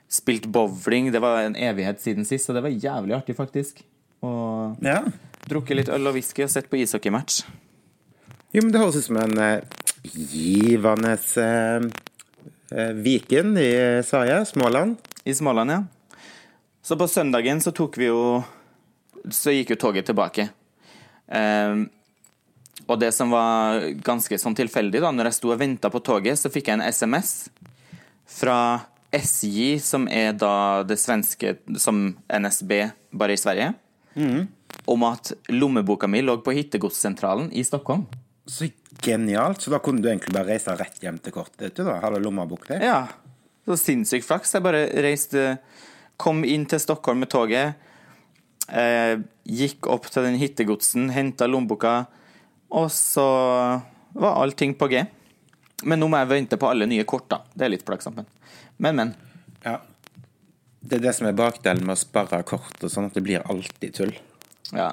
spilt 0.08 0.46
bowling. 0.48 1.12
Det 1.12 1.20
var 1.20 1.42
en 1.44 1.56
evighet 1.60 2.00
siden 2.00 2.24
sist, 2.24 2.48
så 2.48 2.56
det 2.56 2.62
var 2.64 2.72
jævlig 2.72 3.14
artig, 3.18 3.36
faktisk. 3.36 3.82
Og 4.24 4.80
Ja. 4.82 5.02
drukket 5.48 5.76
litt 5.76 5.88
øl 5.92 6.08
og 6.08 6.14
whisky 6.16 6.42
og 6.42 6.50
sett 6.50 6.70
på 6.70 6.80
ishockeymatch. 6.80 7.42
Jo, 8.54 8.62
men 8.62 8.72
det 8.72 8.80
høres 8.80 8.96
ut 8.96 9.04
som 9.04 9.18
en 9.20 9.36
uh, 9.38 9.60
givende 10.08 11.12
uh, 11.36 12.92
Viken 12.96 13.52
i 13.60 13.70
Sverige, 14.02 14.46
Småland. 14.48 14.96
I 15.28 15.34
Småland, 15.36 15.70
ja. 15.70 15.82
Så 16.88 16.96
på 16.96 17.08
søndagen 17.08 17.60
så 17.60 17.68
tok 17.76 17.98
vi 18.00 18.06
jo 18.08 18.42
Så 19.28 19.52
gikk 19.52 19.74
jo 19.74 19.76
toget 19.82 20.06
tilbake. 20.08 20.46
Um, 21.28 21.82
og 22.88 22.96
det 23.02 23.10
som 23.12 23.28
var 23.28 23.82
ganske 24.00 24.38
sånn 24.40 24.56
tilfeldig, 24.56 25.02
da, 25.04 25.10
når 25.12 25.28
jeg 25.28 25.36
sto 25.36 25.50
og 25.52 25.58
venta 25.60 25.90
på 25.92 26.00
toget, 26.00 26.38
så 26.40 26.48
fikk 26.48 26.70
jeg 26.70 26.78
en 26.78 26.86
SMS 26.88 27.32
fra 28.38 28.56
SJ, 29.12 29.76
som 29.84 30.06
er 30.08 30.32
da 30.40 30.86
det 30.88 30.96
svenske 31.02 31.58
som 31.76 32.14
NSB, 32.24 32.72
bare 33.12 33.36
i 33.36 33.40
Sverige, 33.42 33.74
om 34.88 35.04
at 35.10 35.34
lommeboka 35.52 36.08
mi 36.08 36.22
lå 36.24 36.38
på 36.40 36.54
Hittegodssentralen 36.56 37.50
i 37.52 37.66
Stockholm. 37.68 38.06
Så 38.48 38.70
genialt. 39.04 39.60
Så 39.60 39.74
da 39.74 39.82
kunne 39.84 40.00
du 40.00 40.08
egentlig 40.08 40.32
bare 40.38 40.54
reise 40.54 40.78
rett 40.78 41.04
hjem 41.04 41.20
til 41.20 41.36
kortet 41.36 41.76
da? 41.76 41.98
Du 42.00 42.22
lommebok 42.24 42.64
der? 42.70 42.86
Ja, 42.88 43.02
så 43.68 43.76
sinnssykt 43.76 44.30
flaks. 44.30 44.56
Jeg 44.56 44.64
bare 44.64 44.86
reiste 45.04 45.58
Kom 46.18 46.42
inn 46.44 46.66
til 46.68 46.80
Stockholm 46.82 47.22
med 47.22 47.30
toget. 47.30 47.78
Eh, 48.68 49.20
gikk 49.48 49.86
opp 49.88 50.08
til 50.12 50.26
den 50.26 50.36
hittegodsen, 50.40 51.08
henta 51.14 51.46
lommeboka, 51.48 52.02
og 52.74 52.90
så 52.92 53.28
var 54.12 54.40
allting 54.42 54.74
på 54.76 54.90
G. 54.92 55.04
Men 55.88 56.02
nå 56.02 56.08
må 56.10 56.18
jeg 56.20 56.30
vente 56.32 56.58
på 56.58 56.68
alle 56.68 56.88
nye 56.90 57.06
kort, 57.08 57.28
da. 57.30 57.40
Det 57.54 57.64
er 57.64 57.72
litt 57.72 57.86
plagsomt. 57.86 58.26
Men, 58.76 58.98
men. 58.98 59.14
Ja. 59.62 59.78
Det 60.80 60.98
er 60.98 61.04
det 61.06 61.14
som 61.16 61.28
er 61.28 61.36
bakdelen 61.38 61.86
med 61.86 61.96
å 61.96 62.00
sperre 62.00 62.42
kort 62.46 62.82
og 62.82 62.92
sånn, 62.92 63.08
at 63.08 63.16
det 63.16 63.24
blir 63.26 63.46
alltid 63.46 63.94
tull. 63.94 64.12
Ja. 64.74 64.92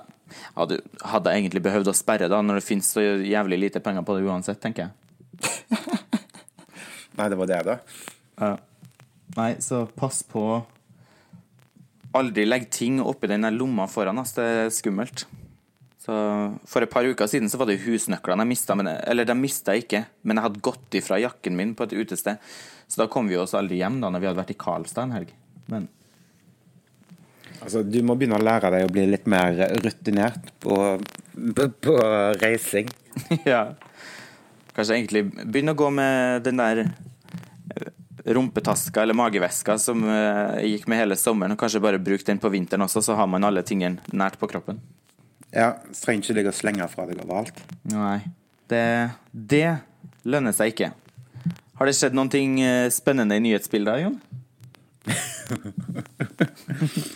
Du 0.69 0.77
hadde 1.05 1.33
egentlig 1.33 1.63
behøvd 1.65 1.89
å 1.91 1.97
sperre, 1.97 2.29
da, 2.31 2.41
når 2.41 2.61
det 2.61 2.67
finnes 2.67 2.89
så 2.95 3.03
jævlig 3.03 3.59
lite 3.65 3.81
penger 3.83 4.05
på 4.05 4.17
det 4.17 4.29
uansett, 4.29 4.61
tenker 4.61 4.87
jeg. 4.87 5.81
Nei, 7.17 7.27
det 7.31 7.39
var 7.39 7.51
det, 7.51 7.59
da. 7.67 7.77
Ja. 8.41 8.53
Nei, 9.35 9.51
så 9.63 9.83
pass 9.97 10.21
på 10.27 10.45
Aldri 12.15 12.45
legge 12.47 12.69
ting 12.71 13.01
oppi 13.03 13.27
den 13.31 13.43
der 13.47 13.55
lomma 13.55 13.89
foran, 13.91 14.21
oss. 14.21 14.35
Det 14.37 14.45
er 14.45 14.71
skummelt. 14.73 15.25
Så 16.05 16.15
For 16.69 16.85
et 16.85 16.91
par 16.91 17.07
uker 17.07 17.27
siden 17.27 17.49
så 17.49 17.57
var 17.57 17.69
det 17.69 17.81
husnøklene 17.81 18.45
jeg 18.45 18.51
mista, 18.51 18.77
eller 18.77 19.25
de 19.25 19.35
mista 19.39 19.73
jeg 19.73 19.87
ikke, 19.87 20.03
men 20.23 20.37
jeg 20.37 20.45
hadde 20.45 20.65
gått 20.67 20.97
ifra 20.99 21.17
jakken 21.21 21.57
min 21.57 21.73
på 21.75 21.87
et 21.87 21.95
utested. 21.97 22.41
Så 22.87 23.01
da 23.01 23.09
kom 23.11 23.27
vi 23.27 23.39
oss 23.41 23.55
aldri 23.57 23.81
hjem 23.81 23.97
da 24.03 24.11
når 24.13 24.21
vi 24.21 24.29
hadde 24.29 24.41
vært 24.43 24.53
i 24.53 24.59
Karlstad 24.61 25.07
en 25.07 25.15
helg. 25.17 25.33
Men 25.71 25.89
Altså, 27.65 27.81
du 27.81 27.97
må 28.05 28.13
begynne 28.13 28.37
å 28.37 28.43
lære 28.43 28.69
deg 28.73 28.83
å 28.85 28.91
bli 28.93 29.05
litt 29.09 29.27
mer 29.31 29.57
rutinert 29.81 30.51
på, 30.61 30.75
på, 31.57 31.67
på 31.81 31.95
reising. 32.41 32.91
ja. 33.51 33.63
Kanskje 34.75 34.99
egentlig 34.99 35.23
begynne 35.39 35.73
å 35.73 35.79
gå 35.79 35.87
med 35.95 36.43
den 36.45 36.59
der 36.61 36.83
rumpetaska 38.25 39.03
eller 39.03 39.17
mageveska 39.17 39.77
som 39.81 40.03
uh, 40.03 40.57
gikk 40.65 40.87
med 40.89 41.03
hele 41.03 41.17
sommeren, 41.19 41.53
og 41.53 41.61
kanskje 41.61 41.83
bare 41.83 42.01
bruke 42.01 42.25
den 42.25 42.41
på 42.41 42.49
vinteren 42.53 42.85
også, 42.87 43.03
så 43.05 43.17
har 43.19 43.29
man 43.29 43.45
alle 43.45 43.61
tingene 43.65 44.01
nært 44.13 44.39
på 44.41 44.49
kroppen. 44.49 44.81
Ja, 45.55 45.75
så 45.91 46.07
trenger 46.07 46.25
ikke 46.25 46.37
ligge 46.39 46.51
og 46.51 46.57
slenge 46.57 46.87
fra 46.91 47.05
deg 47.07 47.21
overalt. 47.23 47.57
Nei. 47.93 48.19
Det, 48.69 48.85
det 49.31 49.77
lønner 50.25 50.55
seg 50.57 50.73
ikke. 50.73 50.89
Har 51.75 51.87
det 51.87 51.95
skjedd 51.95 52.15
noen 52.17 52.31
ting 52.33 52.57
eh, 52.63 52.89
spennende 52.93 53.37
i 53.37 53.43
nyhetsbildet, 53.45 54.05
Jon? 54.05 54.17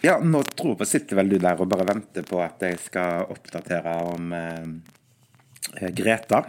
Ja, 0.00 0.14
nå 0.24 0.40
tror 0.56 0.78
jeg 0.80 0.88
sitter 0.88 1.18
vel 1.18 1.28
du 1.28 1.34
der 1.36 1.58
og 1.60 1.68
bare 1.68 1.84
venter 1.90 2.24
på 2.24 2.38
at 2.40 2.62
jeg 2.64 2.78
skal 2.80 3.28
oppdatere 3.28 3.92
om 4.08 4.32
eh, 4.32 4.64
Greta. 5.92 6.40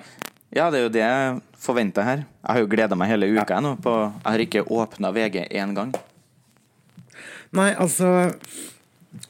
Ja, 0.56 0.70
det 0.72 0.80
er 0.80 0.86
jo 0.86 0.94
det 0.96 1.03
jeg 1.62 2.06
her. 2.06 2.24
Jeg 2.25 2.50
har 2.50 2.60
jo 2.60 2.70
gleda 2.70 2.98
meg 2.98 3.12
hele 3.12 3.30
uka 3.36 3.58
ja. 3.58 3.62
nå. 3.62 3.75
På, 3.84 3.94
jeg 4.10 4.32
har 4.32 4.44
ikke 4.46 4.63
åpna 4.65 5.12
VG 5.13 5.46
én 5.50 5.75
gang. 5.77 5.94
Nei, 7.51 7.74
altså 7.75 8.32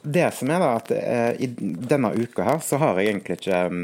Det 0.02 0.28
som 0.34 0.50
er, 0.50 0.62
da, 0.62 0.70
at 0.78 0.90
eh, 0.94 1.42
i 1.42 1.48
denne 1.50 2.12
uka 2.14 2.46
her 2.46 2.60
så 2.62 2.78
har 2.78 3.00
jeg 3.00 3.10
egentlig 3.10 3.40
ikke 3.40 3.62
um, 3.66 3.80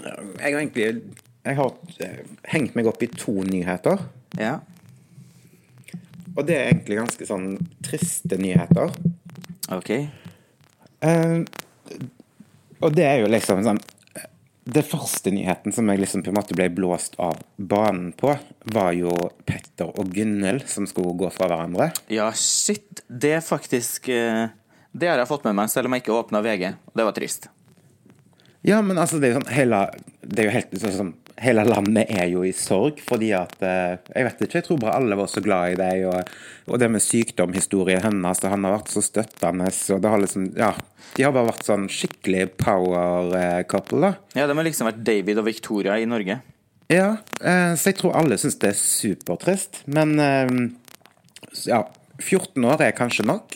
Jeg 0.00 0.46
har 0.46 0.60
egentlig 0.62 0.86
Jeg 1.44 1.58
har 1.58 1.74
uh, 1.74 2.22
hengt 2.48 2.74
meg 2.76 2.88
opp 2.88 3.02
i 3.04 3.10
to 3.12 3.34
nyheter. 3.44 4.00
Ja. 4.40 4.58
Og 6.34 6.46
det 6.48 6.56
er 6.56 6.72
egentlig 6.72 6.98
ganske 6.98 7.28
sånn 7.28 7.54
triste 7.84 8.36
nyheter. 8.40 8.92
Ok. 9.74 9.92
Uh, 11.04 11.44
og 12.82 12.92
det 12.94 13.06
er 13.06 13.22
jo 13.22 13.30
liksom 13.30 13.62
sånn 13.66 13.80
Det 14.68 14.82
første 14.84 15.30
nyheten 15.32 15.72
som 15.72 15.88
jeg 15.88 16.02
liksom 16.02 16.22
på 16.24 16.28
en 16.28 16.36
måte 16.36 16.56
ble 16.56 16.66
blåst 16.76 17.14
av 17.22 17.38
banen 17.56 18.10
på, 18.16 18.34
var 18.74 18.90
jo 18.92 19.14
Petter 19.48 19.88
og 19.88 20.10
Gunnhild 20.12 20.66
som 20.68 20.84
skulle 20.88 21.14
gå 21.16 21.30
fra 21.32 21.48
hverandre. 21.48 21.86
Ja, 22.12 22.26
shit. 22.36 23.00
Det 23.08 23.32
er 23.38 23.44
faktisk 23.44 24.10
uh, 24.12 24.50
Det 24.92 25.08
har 25.08 25.22
jeg 25.22 25.30
fått 25.30 25.46
med 25.48 25.56
meg, 25.56 25.72
selv 25.72 25.88
om 25.88 25.96
jeg 25.96 26.04
ikke 26.04 26.18
åpna 26.18 26.42
VG. 26.44 26.66
Det 26.92 27.06
var 27.08 27.16
trist. 27.16 27.48
Ja, 28.66 28.82
men 28.84 29.00
altså, 29.00 29.16
det 29.16 29.30
er 29.30 29.32
jo 29.32 29.40
sånn 29.40 29.54
hele 29.54 29.80
Det 30.20 30.42
er 30.42 30.48
jo 30.50 30.54
helt 30.58 30.78
sånn 30.98 31.14
hele 31.42 31.64
landet 31.68 32.10
er 32.10 32.26
jo 32.32 32.42
i 32.46 32.52
sorg, 32.56 33.00
fordi 33.06 33.30
at 33.36 33.56
eh, 33.62 33.96
Jeg 34.14 34.26
vet 34.26 34.44
ikke, 34.44 34.58
jeg 34.58 34.66
tror 34.66 34.80
bare 34.82 34.96
alle 34.98 35.18
var 35.18 35.30
så 35.30 35.42
glad 35.44 35.74
i 35.74 35.78
deg, 35.78 36.04
og, 36.10 36.32
og 36.68 36.82
det 36.82 36.90
med 36.92 37.04
sykdomhistorien 37.04 38.04
hennes, 38.04 38.42
og 38.42 38.54
han 38.54 38.66
har 38.66 38.76
vært 38.78 38.92
så 38.92 39.02
støttende, 39.04 39.70
og 39.94 40.04
det 40.04 40.14
har 40.14 40.22
liksom 40.24 40.52
Ja. 40.58 40.72
De 41.16 41.24
har 41.24 41.32
bare 41.32 41.48
vært 41.48 41.64
sånn 41.64 41.86
skikkelig 41.88 42.50
power 42.60 43.62
couple, 43.70 44.02
da. 44.02 44.10
Ja, 44.36 44.46
de 44.46 44.56
har 44.58 44.66
liksom 44.66 44.90
vært 44.90 45.00
David 45.06 45.40
og 45.40 45.46
Victoria 45.48 45.96
i 45.98 46.04
Norge. 46.06 46.40
Ja, 46.88 47.16
eh, 47.40 47.72
så 47.76 47.90
jeg 47.90 47.98
tror 48.00 48.16
alle 48.16 48.36
syns 48.40 48.58
det 48.60 48.72
er 48.72 48.78
supertrist, 48.80 49.82
men 49.86 50.18
eh, 50.20 50.52
ja. 51.68 51.84
14 52.18 52.64
år 52.66 52.80
er 52.82 52.96
kanskje 52.98 53.22
nok. 53.28 53.54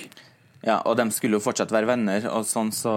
Ja, 0.62 0.78
og 0.86 0.94
de 0.94 1.08
skulle 1.10 1.40
jo 1.40 1.42
fortsatt 1.42 1.72
være 1.74 1.88
venner, 1.90 2.28
og 2.30 2.46
sånn, 2.46 2.70
så 2.74 2.94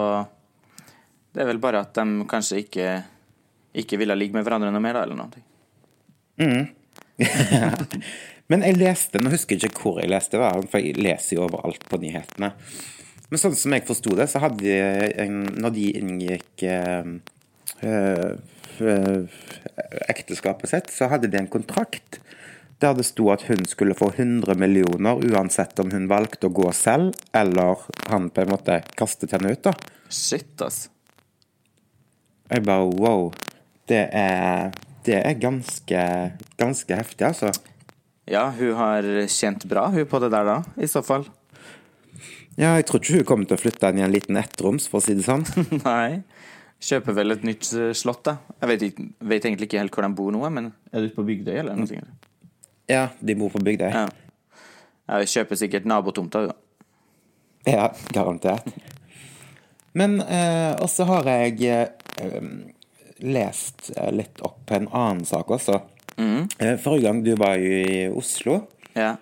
Det 1.36 1.42
er 1.44 1.50
vel 1.50 1.60
bare 1.60 1.82
at 1.84 1.98
de 1.98 2.24
kanskje 2.32 2.62
ikke 2.62 2.89
ikke 3.82 4.00
ville 4.01 4.15
ligge 4.17 4.38
med 4.38 4.46
hverandre 4.48 4.72
noe 4.74 4.84
mer, 4.84 5.00
da, 5.00 5.05
eller 5.05 5.20
noe. 5.20 5.46
Mm. 6.41 6.65
Men 8.51 8.65
jeg 8.67 8.77
leste, 8.77 9.22
nå 9.22 9.32
husker 9.34 9.58
jeg 9.58 9.72
ikke 9.72 9.88
hvor 9.88 10.01
jeg 10.01 10.12
leste, 10.12 10.41
da, 10.41 10.51
for 10.70 10.84
jeg 10.84 11.00
leser 11.01 11.39
jo 11.39 11.48
overalt 11.48 11.88
på 11.89 12.00
nyhetene. 12.01 12.51
Men 13.32 13.41
sånn 13.41 13.55
som 13.58 13.74
jeg 13.74 13.88
forsto 13.88 14.13
det, 14.17 14.27
så 14.29 14.41
hadde 14.44 14.62
de, 14.62 15.29
når 15.58 15.74
de 15.74 15.86
inngikk 15.98 16.65
øh, 16.70 17.15
øh, 18.86 19.39
ekteskapet 20.13 20.72
sitt, 20.72 20.94
så 20.94 21.10
hadde 21.10 21.32
de 21.34 21.41
en 21.41 21.50
kontrakt 21.50 22.20
der 22.84 22.94
det 22.94 23.05
sto 23.08 23.29
at 23.32 23.46
hun 23.48 23.63
skulle 23.65 23.96
få 23.98 24.12
100 24.12 24.58
millioner 24.60 25.22
uansett 25.32 25.79
om 25.79 25.94
hun 25.96 26.10
valgte 26.12 26.50
å 26.50 26.53
gå 26.53 26.67
selv, 26.75 27.15
eller 27.34 27.86
han 28.12 28.29
på 28.29 28.44
en 28.44 28.51
måte 28.51 28.82
kastet 29.00 29.34
henne 29.34 29.55
ut, 29.55 29.63
da. 29.63 29.74
Shit, 30.12 30.60
ass. 30.62 30.89
Jeg 32.51 32.65
bare 32.67 32.86
wow. 33.00 33.32
Det 33.89 34.01
er, 34.18 34.74
det 35.06 35.18
er 35.22 35.39
ganske, 35.39 36.04
ganske 36.58 36.98
heftig, 36.98 37.27
altså. 37.27 37.51
Ja, 38.25 38.48
hun 38.50 38.74
har 38.80 39.06
tjent 39.30 39.68
bra, 39.70 39.88
hun 39.94 40.08
på 40.10 40.22
det 40.24 40.32
der 40.34 40.48
da, 40.48 40.56
i 40.82 40.89
så 40.89 41.04
fall. 41.06 41.27
Ja, 42.56 42.77
jeg 42.80 42.88
tror 42.88 43.01
ikke 43.01 43.20
hun 43.20 43.27
kommer 43.27 43.50
til 43.50 43.58
å 43.58 43.62
flytte 43.62 43.92
inn 43.92 44.00
i 44.00 44.06
en 44.06 44.13
liten 44.13 44.39
ettroms, 44.39 44.88
for 44.89 45.01
å 45.01 45.06
si 45.06 45.18
det 45.18 45.27
sånn. 45.27 45.46
Nei. 45.84 46.24
Kjøper 46.86 47.15
vel 47.18 47.36
et 47.36 47.46
nytt 47.48 47.70
eh, 47.75 47.92
slott, 47.98 48.24
da. 48.27 48.38
Jeg 48.62 48.72
vet, 48.72 48.86
ikke, 48.89 49.08
vet, 49.32 49.48
egentlig 49.48 49.70
ikke 49.70 49.82
helt 49.84 49.96
hvor 49.96 50.08
de 50.08 50.12
bor 50.18 50.34
nå, 50.34 50.42
men 50.54 50.72
er 50.92 51.04
du 51.04 51.10
ute 51.10 51.18
på 51.18 51.25
Bygdøy, 51.27 51.56
eller 51.62 51.77
noe? 51.77 51.88
sånt? 51.89 52.30
Ja, 52.92 53.08
de 53.20 53.36
bor 53.38 53.54
på 53.54 53.62
Bygdøy. 53.65 53.89
Ja. 53.92 54.08
Jeg 55.15 55.32
kjøper 55.36 55.60
sikkert 55.62 55.88
nabotomta, 55.89 56.46
jo. 56.48 56.56
Ja, 57.65 57.89
garantert. 58.13 58.68
Men 59.98 60.20
eh, 60.22 60.74
også 60.84 61.08
har 61.10 61.30
jeg 61.30 61.62
eh, 61.72 62.50
lest 63.24 63.91
eh, 63.95 64.12
litt 64.12 64.41
opp 64.43 64.65
på 64.67 64.75
en 64.77 64.89
annen 64.91 65.25
sak 65.27 65.51
også. 65.55 65.79
Mm. 66.15 66.48
Forrige 66.79 67.05
gang 67.05 67.22
du 67.24 67.34
var 67.39 67.57
jo 67.60 67.79
i 67.84 68.07
Oslo, 68.12 68.62
ja. 68.95 69.15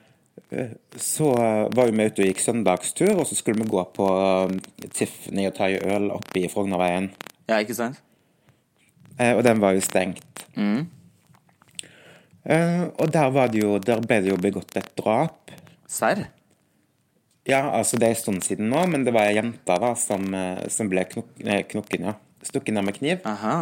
Eh, 0.54 0.74
så 0.98 1.32
var 1.74 1.90
vi 1.90 2.06
ute 2.06 2.22
og 2.22 2.30
gikk 2.30 2.42
søndagstur, 2.42 3.14
og 3.16 3.26
så 3.30 3.38
skulle 3.38 3.64
vi 3.64 3.70
gå 3.70 3.84
på 3.96 4.08
Tiffany 4.94 5.48
og 5.50 5.56
ta 5.58 5.70
øl 5.74 6.12
oppe 6.14 6.44
i 6.44 6.50
Frognerveien. 6.52 7.12
Ja, 7.50 7.58
ikke 7.62 7.78
sant? 7.78 8.02
Og 9.14 9.44
den 9.46 9.60
var 9.62 9.76
jo 9.78 9.82
stengt. 9.86 10.46
Mm. 10.58 10.88
Og 12.98 13.12
der, 13.14 13.28
var 13.34 13.52
det 13.54 13.62
jo, 13.62 13.76
der 13.78 14.02
ble 14.02 14.18
det 14.26 14.32
jo 14.32 14.40
begått 14.42 14.74
et 14.80 14.90
drap. 14.98 15.54
Serr? 15.90 16.26
Ja, 17.46 17.68
altså 17.78 18.00
det 18.02 18.08
er 18.08 18.16
en 18.16 18.22
stund 18.22 18.46
siden 18.46 18.72
nå, 18.74 18.82
men 18.90 19.06
det 19.06 19.14
var 19.14 19.30
ei 19.30 19.38
jente 19.38 19.78
da 19.84 19.94
som, 20.00 20.26
som 20.72 20.90
ble 20.90 21.06
knok 21.12 21.30
knokken, 21.74 22.10
ja. 22.10 22.18
Stukket 22.44 22.76
ned 22.76 22.90
med 22.90 22.98
kniv. 22.98 23.22
Aha. 23.30 23.58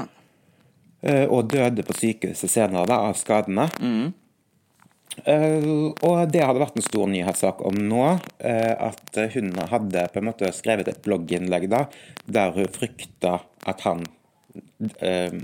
Eh, 1.01 1.25
og 1.25 1.50
døde 1.50 1.81
på 1.86 1.96
sykehuset 1.98 2.51
senere 2.51 2.86
da, 2.89 3.00
av 3.10 3.17
skadene. 3.17 3.67
Mm. 3.81 4.12
Uh, 5.27 5.91
og 6.08 6.22
det 6.31 6.39
hadde 6.39 6.62
vært 6.62 6.77
en 6.79 6.86
stor 6.86 7.10
nyhetssak 7.12 7.60
om 7.67 7.75
nå, 7.75 8.05
uh, 8.15 8.75
at 8.88 9.17
hun 9.34 9.50
hadde 9.67 10.05
på 10.13 10.22
en 10.22 10.27
måte 10.29 10.48
skrevet 10.55 10.88
et 10.88 11.01
blogginnlegg 11.03 11.65
da, 11.70 11.81
der 12.31 12.55
hun 12.55 12.70
frykta 12.72 13.34
at 13.67 13.84
han, 13.84 14.05
uh, 14.55 15.36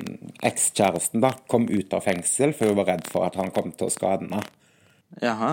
ekskjæresten, 0.47 1.19
da, 1.25 1.33
kom 1.51 1.67
ut 1.67 1.93
av 1.93 2.07
fengsel, 2.07 2.55
for 2.55 2.71
hun 2.71 2.79
var 2.79 2.93
redd 2.93 3.11
for 3.11 3.27
at 3.27 3.35
han 3.41 3.51
kom 3.53 3.73
til 3.75 3.89
å 3.89 3.93
skade 3.93 4.23
henne. 4.23 4.39
Jaha. 5.19 5.51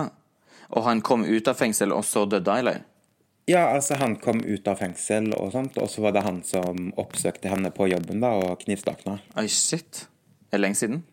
Og 0.71 0.87
han 0.87 1.03
kom 1.05 1.27
ut 1.27 1.51
av 1.51 1.59
fengsel 1.59 1.91
og 1.93 2.07
så 2.07 2.23
døde, 2.29 2.55
eller? 2.63 2.85
Ja, 3.45 3.67
altså 3.75 3.99
han 4.01 4.15
kom 4.17 4.39
ut 4.41 4.65
av 4.67 4.79
fengsel 4.81 5.29
og 5.37 5.51
sånt, 5.53 5.75
og 5.77 5.89
så 5.91 6.01
var 6.01 6.15
det 6.15 6.23
han 6.25 6.39
som 6.45 6.89
oppsøkte 6.97 7.51
henne 7.51 7.69
på 7.73 7.91
jobben 7.91 8.23
da, 8.23 8.31
og 8.41 8.63
knivstakna. 8.63 9.19
Oi, 9.37 9.45
shit. 9.53 10.07
Er 10.49 10.57
det 10.57 10.63
lenge 10.63 10.79
siden? 10.79 11.03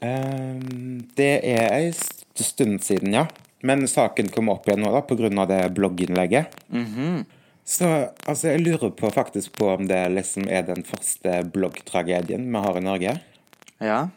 Um, 0.00 1.02
det 1.16 1.34
er 1.44 1.74
ei 1.74 1.90
stund 1.92 2.80
siden, 2.84 3.12
ja. 3.16 3.26
Men 3.66 3.84
saken 3.88 4.30
kom 4.32 4.48
opp 4.52 4.68
igjen 4.68 4.84
nå 4.84 4.92
da, 4.92 5.02
av 5.02 5.48
det 5.50 5.60
blogginnlegget. 5.76 6.56
Mm 6.72 6.86
-hmm. 6.86 7.24
Så 7.64 7.86
altså, 8.24 8.48
jeg 8.48 8.60
lurer 8.60 8.90
på 8.90 9.10
faktisk 9.10 9.58
på 9.58 9.68
om 9.68 9.88
det 9.88 10.08
liksom 10.08 10.48
er 10.48 10.62
den 10.62 10.84
første 10.84 11.42
bloggtragedien 11.52 12.52
vi 12.52 12.58
har 12.58 12.76
i 12.78 12.80
Norge. 12.80 13.20
Ja. 13.78 14.08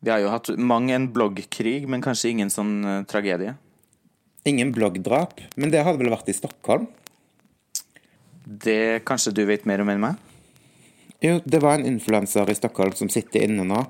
Vi 0.00 0.10
har 0.10 0.18
jo 0.18 0.28
hatt 0.28 0.48
mange 0.58 0.94
en 0.94 1.12
bloggkrig, 1.12 1.88
men 1.88 2.02
kanskje 2.02 2.28
ingen 2.28 2.50
sånn 2.50 2.84
uh, 2.84 3.04
tragedie. 3.04 3.54
Ingen 4.44 4.72
bloggdrap, 4.74 5.40
men 5.54 5.70
det 5.70 5.84
hadde 5.86 6.00
vel 6.00 6.10
vært 6.10 6.30
i 6.32 6.34
Stockholm? 6.34 6.88
Det 8.42 9.04
kanskje 9.06 9.34
du 9.36 9.44
vet 9.46 9.66
mer 9.70 9.84
om 9.84 9.90
enn 9.92 10.02
meg? 10.02 10.16
Jo, 11.22 11.36
det 11.46 11.60
var 11.62 11.78
en 11.78 11.86
influenser 11.86 12.50
i 12.50 12.56
Stockholm 12.58 12.96
som 12.98 13.10
sitter 13.12 13.44
inne 13.46 13.62
nå, 13.68 13.84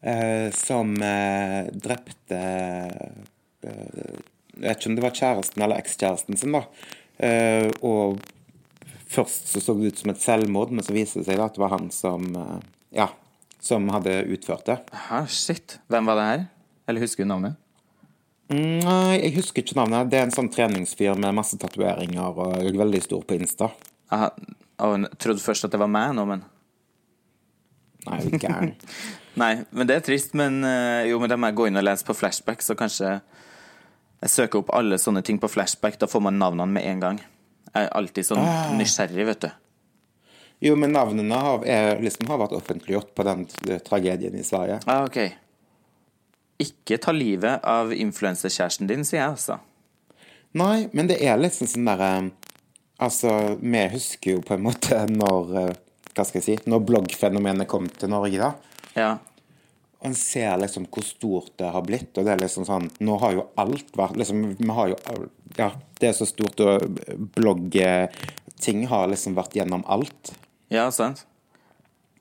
eh, 0.00 0.48
som 0.56 0.94
eh, 1.04 1.68
drepte 1.68 2.38
eh, 2.40 4.14
Jeg 4.54 4.64
vet 4.64 4.78
ikke 4.78 4.92
om 4.92 4.96
det 4.96 5.04
var 5.04 5.18
kjæresten 5.18 5.66
eller 5.66 5.82
ekskjæresten 5.82 6.40
sin, 6.40 6.56
da. 6.56 6.64
Eh, 7.18 7.68
og 7.84 8.22
Først 9.14 9.46
så 9.52 9.60
så 9.62 9.74
det 9.78 9.92
ut 9.92 10.00
som 10.00 10.10
et 10.10 10.18
selvmord, 10.18 10.72
men 10.74 10.82
så 10.82 10.94
viste 10.94 11.20
det 11.20 11.28
seg 11.28 11.36
da 11.38 11.44
at 11.46 11.54
det 11.54 11.62
var 11.62 11.76
han 11.76 11.90
som 11.94 12.24
eh, 12.34 12.56
Ja, 12.96 13.10
som 13.62 13.86
hadde 13.92 14.24
utført 14.32 14.66
det. 14.66 14.80
Aha, 14.92 15.22
shit. 15.30 15.78
Hvem 15.92 16.08
var 16.08 16.18
det 16.18 16.24
her? 16.30 16.42
Eller 16.88 17.04
husker 17.04 17.24
du 17.24 17.30
navnet? 17.30 17.60
Nei, 18.52 19.16
jeg 19.22 19.34
husker 19.38 19.64
ikke 19.64 19.78
navnet. 19.78 20.10
Det 20.12 20.18
er 20.20 20.26
en 20.26 20.34
sånn 20.34 20.50
treningsfyr 20.52 21.16
med 21.20 21.36
masse 21.36 21.56
tatoveringer 21.60 22.34
og 22.34 22.58
er 22.58 22.76
veldig 22.76 23.00
stor 23.04 23.22
på 23.24 23.38
Insta. 23.38 23.70
Aha, 24.12 24.30
jeg 24.76 25.20
trodde 25.22 25.44
først 25.44 25.64
at 25.64 25.72
det 25.72 25.80
var 25.80 25.90
meg 25.90 26.12
nå, 26.16 26.26
men 26.28 26.44
Nei, 28.04 28.18
er 28.18 28.26
du 28.28 28.36
gæren. 28.36 28.74
Nei, 29.40 29.52
men 29.74 29.88
det 29.88 29.96
er 29.96 30.04
trist. 30.06 30.34
Men 30.38 30.60
eh, 30.66 31.08
jo, 31.10 31.18
men 31.22 31.32
da 31.32 31.38
må 31.40 31.50
jeg 31.50 31.58
gå 31.58 31.68
inn 31.70 31.80
og 31.80 31.86
lese 31.86 32.06
på 32.06 32.16
flashback, 32.16 32.62
så 32.62 32.76
kanskje 32.78 33.16
jeg 34.24 34.32
søker 34.32 34.60
opp 34.60 34.72
alle 34.76 34.98
sånne 35.00 35.24
ting 35.26 35.40
på 35.40 35.50
flashback. 35.50 35.96
Da 36.00 36.08
får 36.10 36.22
man 36.28 36.38
navnene 36.40 36.70
med 36.76 36.86
en 36.90 37.02
gang. 37.02 37.22
Jeg 37.72 37.88
er 37.88 37.94
alltid 37.96 38.28
sånn 38.28 38.44
nysgjerrig, 38.78 39.26
vet 39.32 39.46
du. 39.46 39.50
Jo, 40.64 40.76
men 40.80 40.94
navnene 40.94 41.40
har, 41.40 41.64
er, 41.68 41.98
liksom, 42.00 42.28
har 42.30 42.38
vært 42.44 42.54
offentliggjort 42.56 43.10
på 43.16 43.26
den 43.26 43.48
eh, 43.68 43.80
tragedien 43.84 44.36
i 44.38 44.44
Sverige. 44.46 44.78
Ah, 44.86 45.08
ok. 45.08 45.43
Ikke 46.62 46.98
ta 47.02 47.12
livet 47.14 47.64
av 47.66 47.92
influenserkjæresten 47.92 48.86
din, 48.90 49.04
sier 49.06 49.20
jeg 49.20 49.30
altså. 49.32 49.58
Nei, 50.54 50.88
men 50.94 51.08
det 51.10 51.18
er 51.26 51.40
liksom 51.40 51.66
sånn 51.70 51.88
derre 51.88 52.10
Altså, 53.02 53.56
vi 53.58 53.80
husker 53.90 54.36
jo 54.36 54.42
på 54.46 54.54
en 54.54 54.62
måte 54.62 55.00
når 55.10 55.54
eh, 55.58 55.70
Hva 56.14 56.22
skal 56.22 56.38
jeg 56.38 56.44
si 56.46 56.70
Når 56.70 56.84
bloggfenomenet 56.86 57.66
kom 57.66 57.88
til 57.90 58.12
Norge, 58.12 58.38
da. 58.38 58.52
Ja. 58.94 59.08
Og 59.98 60.12
en 60.12 60.14
ser 60.14 60.54
liksom 60.62 60.86
hvor 60.94 61.02
stort 61.02 61.56
det 61.58 61.72
har 61.74 61.82
blitt, 61.82 62.12
og 62.14 62.26
det 62.28 62.36
er 62.36 62.42
liksom 62.44 62.68
sånn 62.68 62.86
Nå 63.02 63.16
har 63.24 63.34
jo 63.34 63.48
alt 63.58 63.90
vært 63.98 64.20
liksom 64.20 64.44
Vi 64.60 64.68
har 64.78 64.92
jo 64.92 64.98
Ja, 65.58 65.72
det 65.98 66.12
er 66.12 66.14
så 66.20 66.28
stort, 66.28 66.62
og 66.62 67.02
bloggting 67.34 68.86
har 68.90 69.10
liksom 69.10 69.34
vært 69.34 69.56
gjennom 69.58 69.82
alt. 69.90 70.34
ja, 70.70 70.86
sant. 70.94 71.26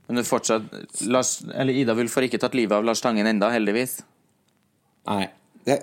Men 0.08 0.20
det 0.20 0.26
fortsatt 0.28 0.64
Lars, 1.08 1.38
eller 1.54 1.74
Ida 1.74 1.94
Wulf 1.98 2.16
har 2.18 2.26
ikke 2.28 2.42
tatt 2.42 2.58
livet 2.58 2.76
av 2.76 2.84
Lars 2.86 3.02
Tangen 3.02 3.28
enda, 3.30 3.50
heldigvis. 3.54 4.02
Nei. 5.10 5.24
Det, 5.64 5.80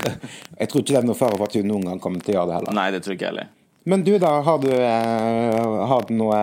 jeg 0.60 0.70
tror 0.70 0.82
ikke 0.82 0.92
det 0.92 1.00
er 1.00 1.06
noe 1.06 1.18
fare 1.18 1.38
for 1.38 1.46
at 1.46 1.56
hun 1.58 1.68
noen 1.70 1.86
gang 1.86 2.02
kommer 2.02 2.22
til 2.24 2.34
å 2.34 2.40
gjøre 2.40 2.50
det 2.50 2.56
heller. 2.58 2.76
Nei, 2.80 2.86
det 2.94 3.02
tror 3.04 3.16
ikke 3.16 3.26
jeg 3.26 3.34
heller. 3.34 3.50
Men 3.90 4.04
du, 4.04 4.12
da. 4.20 4.32
Har 4.44 4.58
du, 4.62 4.70
eh, 4.74 5.68
har 5.90 6.06
du 6.08 6.14
noe 6.18 6.40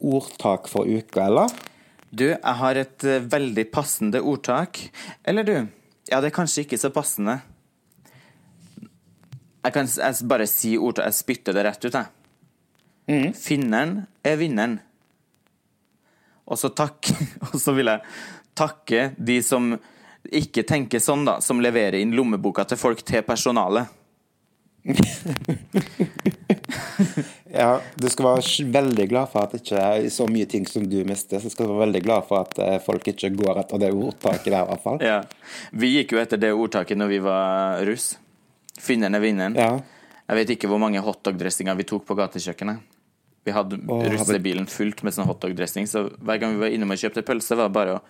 ordtak 0.00 0.68
for 0.70 0.88
uka, 0.88 1.26
eller? 1.26 1.52
Du, 2.10 2.26
jeg 2.30 2.56
har 2.60 2.78
et 2.78 3.06
eh, 3.06 3.24
veldig 3.32 3.66
passende 3.72 4.22
ordtak. 4.22 4.82
Eller 5.24 5.46
du, 5.46 5.54
ja, 6.10 6.20
det 6.20 6.30
er 6.30 6.36
kanskje 6.36 6.66
ikke 6.66 6.80
så 6.80 6.92
passende. 6.94 7.40
Jeg 9.60 9.74
kan 9.76 9.88
jeg 9.90 10.28
bare 10.30 10.48
si 10.48 10.76
ordtak, 10.78 11.10
jeg 11.10 11.18
spytter 11.18 11.56
det 11.56 11.66
rett 11.66 11.84
ut, 11.84 11.98
jeg. 11.98 13.32
Finneren 13.36 14.04
er 14.24 14.38
vinneren. 14.40 14.78
Og 16.50 16.58
så 16.58 16.70
takk, 16.74 17.10
og 17.50 17.56
så 17.60 17.74
vil 17.76 17.90
jeg 17.90 18.04
takke 18.58 19.10
de 19.18 19.38
som 19.44 19.74
ikke 20.28 20.64
tenke 20.68 21.00
sånn, 21.00 21.24
da, 21.28 21.38
som 21.40 21.62
leverer 21.62 22.00
inn 22.00 22.12
lommeboka 22.16 22.66
til 22.68 22.80
folk 22.80 23.04
til 23.06 23.24
personalet. 23.26 23.96
Ja, 27.50 27.80
du 27.98 28.06
skal 28.10 28.28
være 28.28 28.64
veldig 28.70 29.06
glad 29.10 29.30
for 29.32 29.42
at 29.42 29.54
det 29.54 29.64
ikke 29.64 29.82
er 29.82 30.04
så 30.14 30.26
mye 30.30 30.46
ting 30.50 30.66
som 30.70 30.84
du 30.86 31.00
mister. 31.06 31.40
Så 31.42 31.50
skal 31.50 31.66
du 31.66 31.72
være 31.72 31.88
veldig 31.88 32.02
glad 32.04 32.26
for 32.28 32.44
at 32.44 32.60
eh, 32.62 32.76
folk 32.84 33.08
ikke 33.10 33.32
går 33.34 33.58
etter 33.64 33.82
det 33.82 33.90
ordtaket 33.90 34.52
der, 34.52 34.62
i 34.62 34.70
hvert 34.70 34.84
fall. 34.84 35.00
Ja. 35.02 35.18
Vi 35.74 35.90
gikk 35.96 36.14
jo 36.14 36.20
etter 36.22 36.40
det 36.40 36.52
ordtaket 36.54 37.00
når 37.00 37.10
vi 37.10 37.18
var 37.24 37.82
russ. 37.88 38.12
Finneren 38.80 39.18
er 39.18 39.24
vinneren. 39.24 39.58
Ja. 39.58 39.72
Jeg 40.30 40.38
vet 40.38 40.54
ikke 40.54 40.70
hvor 40.70 40.78
mange 40.78 41.02
hotdog-dressinger 41.02 41.74
vi 41.80 41.88
tok 41.90 42.06
på 42.06 42.14
gatekjøkkenet. 42.20 42.84
Vi 43.42 43.56
hadde 43.56 43.80
Åh, 43.82 44.04
russebilen 44.14 44.70
fullt 44.70 45.02
med 45.02 45.16
sånn 45.16 45.26
hotdog-dressing, 45.26 45.88
så 45.90 46.04
hver 46.20 46.38
gang 46.38 46.54
vi 46.54 46.62
var 46.62 46.76
innom 46.76 46.94
og 46.94 47.00
kjøpte 47.00 47.24
pølse, 47.26 47.56
var 47.58 47.70
det 47.70 47.74
bare 47.74 47.96
å 47.96 48.02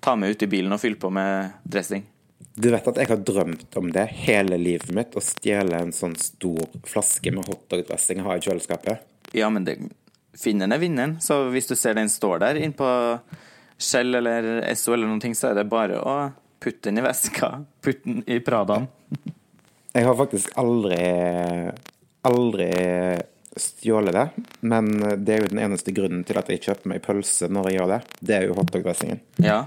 ta 0.00 0.16
med 0.16 0.34
ut 0.34 0.44
i 0.44 0.50
bilen 0.50 0.74
og 0.74 0.80
fylle 0.82 1.00
på 1.00 1.10
med 1.14 1.56
dressing. 1.64 2.04
Du 2.56 2.70
vet 2.72 2.86
at 2.88 2.98
jeg 3.00 3.10
har 3.10 3.20
drømt 3.20 3.76
om 3.76 3.90
det 3.92 4.06
hele 4.24 4.56
livet 4.60 4.92
mitt, 4.96 5.16
å 5.16 5.24
stjele 5.24 5.76
en 5.82 5.92
sånn 5.92 6.14
stor 6.20 6.64
flaske 6.88 7.32
med 7.34 7.44
hotdog-dressing 7.48 8.22
jeg 8.22 8.26
har 8.26 8.40
i 8.40 8.46
kjøleskapet. 8.46 9.04
Ja, 9.36 9.50
men 9.52 9.66
det, 9.66 9.76
finneren 10.36 10.72
er 10.72 10.80
vinneren, 10.80 11.18
så 11.20 11.46
hvis 11.52 11.68
du 11.68 11.74
ser 11.76 11.98
den 11.98 12.08
står 12.12 12.40
der 12.44 12.60
inn 12.60 12.72
på 12.76 12.88
Shell 13.76 14.16
eller 14.22 14.62
Esso 14.70 14.94
eller 14.96 15.10
noen 15.10 15.20
ting, 15.20 15.36
så 15.36 15.50
er 15.50 15.60
det 15.60 15.66
bare 15.68 16.00
å 16.00 16.16
putte 16.62 16.88
den 16.88 17.02
i 17.02 17.04
veska. 17.04 17.50
Putte 17.84 18.08
den 18.08 18.24
i 18.24 18.40
Pradaen. 18.40 18.88
Jeg 19.92 20.04
har 20.04 20.16
faktisk 20.16 20.56
aldri 20.60 20.96
aldri 22.26 22.70
stjålet 23.56 24.12
det, 24.12 24.26
men 24.60 24.90
det 25.24 25.34
er 25.34 25.44
jo 25.44 25.52
den 25.52 25.62
eneste 25.64 25.92
grunnen 25.96 26.24
til 26.28 26.36
at 26.40 26.50
jeg 26.52 26.64
kjøper 26.64 26.90
meg 26.92 27.04
pølse 27.04 27.48
når 27.48 27.70
jeg 27.70 27.78
gjør 27.78 27.92
det. 27.94 28.00
Det 28.20 28.36
er 28.36 28.46
jo 28.48 28.56
hotdog-dressingen. 28.58 29.22
Ja. 29.44 29.62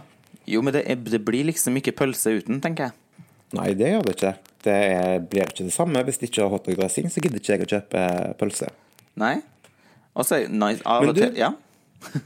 Jo, 0.50 0.62
men 0.66 0.74
det, 0.74 0.84
er, 0.90 0.98
det 1.14 1.22
blir 1.26 1.46
liksom 1.50 1.78
ikke 1.78 1.94
pølse 2.00 2.34
uten, 2.40 2.58
tenker 2.64 2.90
jeg. 2.90 3.26
Nei, 3.58 3.72
det 3.78 3.92
gjør 3.94 4.06
det 4.08 4.16
ikke. 4.18 4.34
Det 4.66 4.74
er, 4.76 5.20
blir 5.30 5.46
ikke 5.50 5.66
det 5.68 5.74
samme. 5.74 6.02
Hvis 6.06 6.20
det 6.22 6.30
ikke 6.30 6.44
har 6.46 6.52
hotdog-dressing, 6.54 7.08
så 7.14 7.22
gidder 7.24 7.42
ikke 7.42 7.56
jeg 7.56 7.66
å 7.66 7.70
kjøpe 7.76 8.04
pølse. 8.42 8.70
Nei? 9.22 9.36
Og 10.18 10.26
så 10.28 10.42
det 10.44 10.52
nice 10.54 10.84
av 10.90 11.06
og 11.08 11.16
til 11.18 11.38
Ja? 11.40 11.54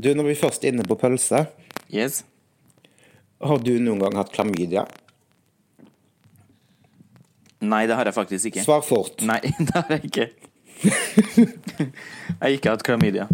Du, 0.00 0.08
når 0.16 0.30
vi 0.30 0.34
først 0.40 0.62
er 0.64 0.72
inne 0.72 0.84
på 0.88 0.96
pølse, 0.96 1.42
Yes. 1.92 2.22
har 3.42 3.58
du 3.60 3.74
noen 3.82 4.00
gang 4.00 4.14
hatt 4.16 4.30
klamydia? 4.32 4.86
Nei, 7.60 7.82
det 7.90 7.96
har 7.98 8.08
jeg 8.08 8.16
faktisk 8.16 8.48
ikke. 8.48 8.62
Svar 8.64 8.80
fort. 8.86 9.20
Nei, 9.28 9.40
det 9.66 9.74
har 9.76 9.90
jeg 9.92 10.08
ikke. 10.08 10.28
jeg 11.36 12.38
har 12.40 12.54
ikke 12.56 12.72
hatt 12.72 12.86
klamydia. 12.86 13.26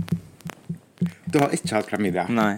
Du 1.31 1.38
har 1.38 1.55
ikke 1.55 1.77
hatt 1.77 1.90
klamydia? 1.92 2.27
Nei. 2.35 2.57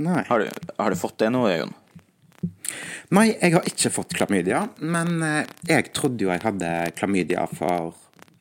Nei. 0.00 0.22
Har 0.28 0.40
du, 0.40 0.48
har 0.78 0.90
du 0.90 0.96
fått 0.96 1.18
det 1.20 1.28
nå, 1.34 1.42
Jon? 1.50 1.74
Nei, 3.12 3.26
jeg 3.34 3.52
har 3.54 3.66
ikke 3.68 3.92
fått 3.92 4.14
klamydia, 4.16 4.64
men 4.80 5.20
eh, 5.26 5.50
jeg 5.68 5.92
trodde 5.94 6.24
jo 6.24 6.32
jeg 6.32 6.42
hadde 6.42 6.70
klamydia 6.96 7.44
for 7.50 7.92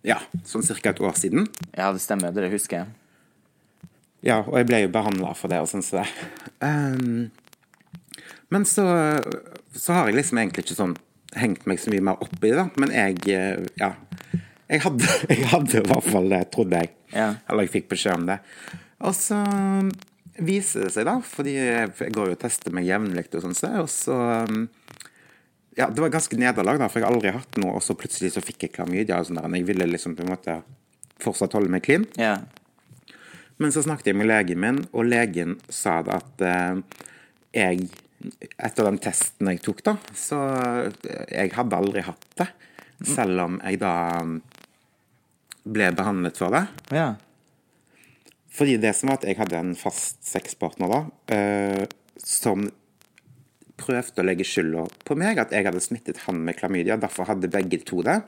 ja, 0.08 0.18
sånn 0.48 0.64
ca. 0.66 0.94
et 0.94 1.02
år 1.04 1.18
siden. 1.20 1.46
Ja, 1.76 1.92
det 1.92 2.02
stemmer. 2.02 2.34
Det 2.34 2.50
husker 2.54 2.82
jeg. 2.82 3.90
Ja, 4.26 4.40
og 4.46 4.56
jeg 4.60 4.70
ble 4.70 4.84
jo 4.84 4.94
behandla 4.94 5.34
for 5.38 5.52
det 5.52 5.62
og 5.62 5.70
sånn 5.70 5.86
som 5.86 6.02
det. 6.02 6.10
Um, 6.62 7.30
men 8.54 8.66
så, 8.70 8.86
så 9.74 9.98
har 9.98 10.10
jeg 10.10 10.20
liksom 10.20 10.42
egentlig 10.42 10.66
ikke 10.66 10.78
sånn 10.78 10.96
hengt 11.38 11.68
meg 11.70 11.80
så 11.80 11.92
mye 11.94 12.06
mer 12.06 12.24
opp 12.24 12.40
i 12.44 12.54
det. 12.54 12.68
Men 12.82 12.94
jeg, 12.96 13.22
eh, 13.32 13.66
ja 13.80 13.94
Jeg 14.72 14.86
hadde, 14.86 15.08
jeg 15.34 15.50
hadde 15.52 15.82
i 15.82 15.88
hvert 15.90 16.08
fall 16.08 16.32
det, 16.32 16.46
trodde 16.54 16.80
jeg. 16.80 16.94
Ja. 17.12 17.34
Eller 17.50 17.68
jeg 17.68 17.76
fikk 17.76 17.92
beskjed 17.92 18.22
om 18.22 18.30
det. 18.30 18.40
Og 19.04 19.16
så 19.18 19.42
viser 20.40 20.86
det 20.88 20.94
seg, 20.96 21.08
da, 21.08 21.18
fordi 21.26 21.56
jeg 21.58 22.14
går 22.16 22.32
jo 22.32 22.38
og 22.38 22.42
tester 22.42 22.74
meg 22.76 22.88
jevnlig 22.88 23.28
og 23.36 23.44
sånn, 23.44 23.58
og 23.82 23.90
så 23.92 24.20
um, 24.48 24.68
Ja, 25.78 25.88
det 25.88 26.04
var 26.04 26.12
ganske 26.12 26.36
nederlag, 26.40 26.82
da, 26.82 26.90
for 26.92 27.00
jeg 27.00 27.08
har 27.08 27.16
aldri 27.16 27.32
hatt 27.36 27.60
noe, 27.62 27.78
og 27.80 27.84
så 27.86 27.96
plutselig 27.98 28.34
så 28.36 28.44
fikk 28.44 28.68
jeg 28.68 28.76
klamydia 28.76 29.22
og 29.22 29.30
sånn 29.30 29.40
der, 29.40 29.52
jeg 29.56 29.68
ville 29.70 29.88
liksom 29.88 30.18
på 30.18 30.26
en 30.26 30.34
måte 30.34 30.58
fortsatt 31.22 31.56
holde 31.56 31.72
meg 31.72 31.86
clean. 31.86 32.08
Ja. 32.20 32.40
Men 33.62 33.74
så 33.74 33.84
snakket 33.86 34.12
jeg 34.12 34.18
med 34.20 34.30
legen 34.32 34.62
min, 34.62 34.80
og 34.92 35.08
legen 35.08 35.60
sa 35.70 36.00
det 36.06 36.18
at 36.18 36.48
eh, 36.48 37.04
jeg 37.62 37.92
Etter 38.62 38.86
den 38.86 39.00
testen 39.02 39.48
jeg 39.50 39.64
tok, 39.66 39.80
da, 39.82 39.96
så 40.14 40.38
eh, 40.86 41.24
Jeg 41.26 41.56
hadde 41.56 41.78
aldri 41.80 42.04
hatt 42.06 42.28
det. 42.38 42.46
Selv 43.02 43.42
om 43.48 43.56
jeg 43.64 43.80
da 43.82 43.94
mm, 44.22 44.36
ble 45.74 45.88
behandlet 45.98 46.38
for 46.38 46.54
det. 46.54 46.68
ja. 46.94 47.16
Fordi 48.52 48.78
det 48.84 48.94
som 48.98 49.12
var 49.12 49.22
at 49.22 49.28
jeg 49.30 49.40
hadde 49.40 49.60
en 49.60 49.74
fast 49.80 50.20
sexpartner 50.28 50.92
da, 50.92 51.02
eh, 51.36 51.86
som 52.20 52.68
prøvde 53.82 54.22
å 54.22 54.26
legge 54.26 54.46
skylda 54.46 54.84
på 55.08 55.16
meg, 55.18 55.40
at 55.42 55.54
jeg 55.56 55.66
hadde 55.66 55.82
smittet 55.84 56.20
han 56.28 56.42
med 56.46 56.58
klamydia. 56.60 57.00
Derfor 57.02 57.30
hadde 57.32 57.50
begge 57.52 57.82
to 57.88 58.04
det. 58.06 58.20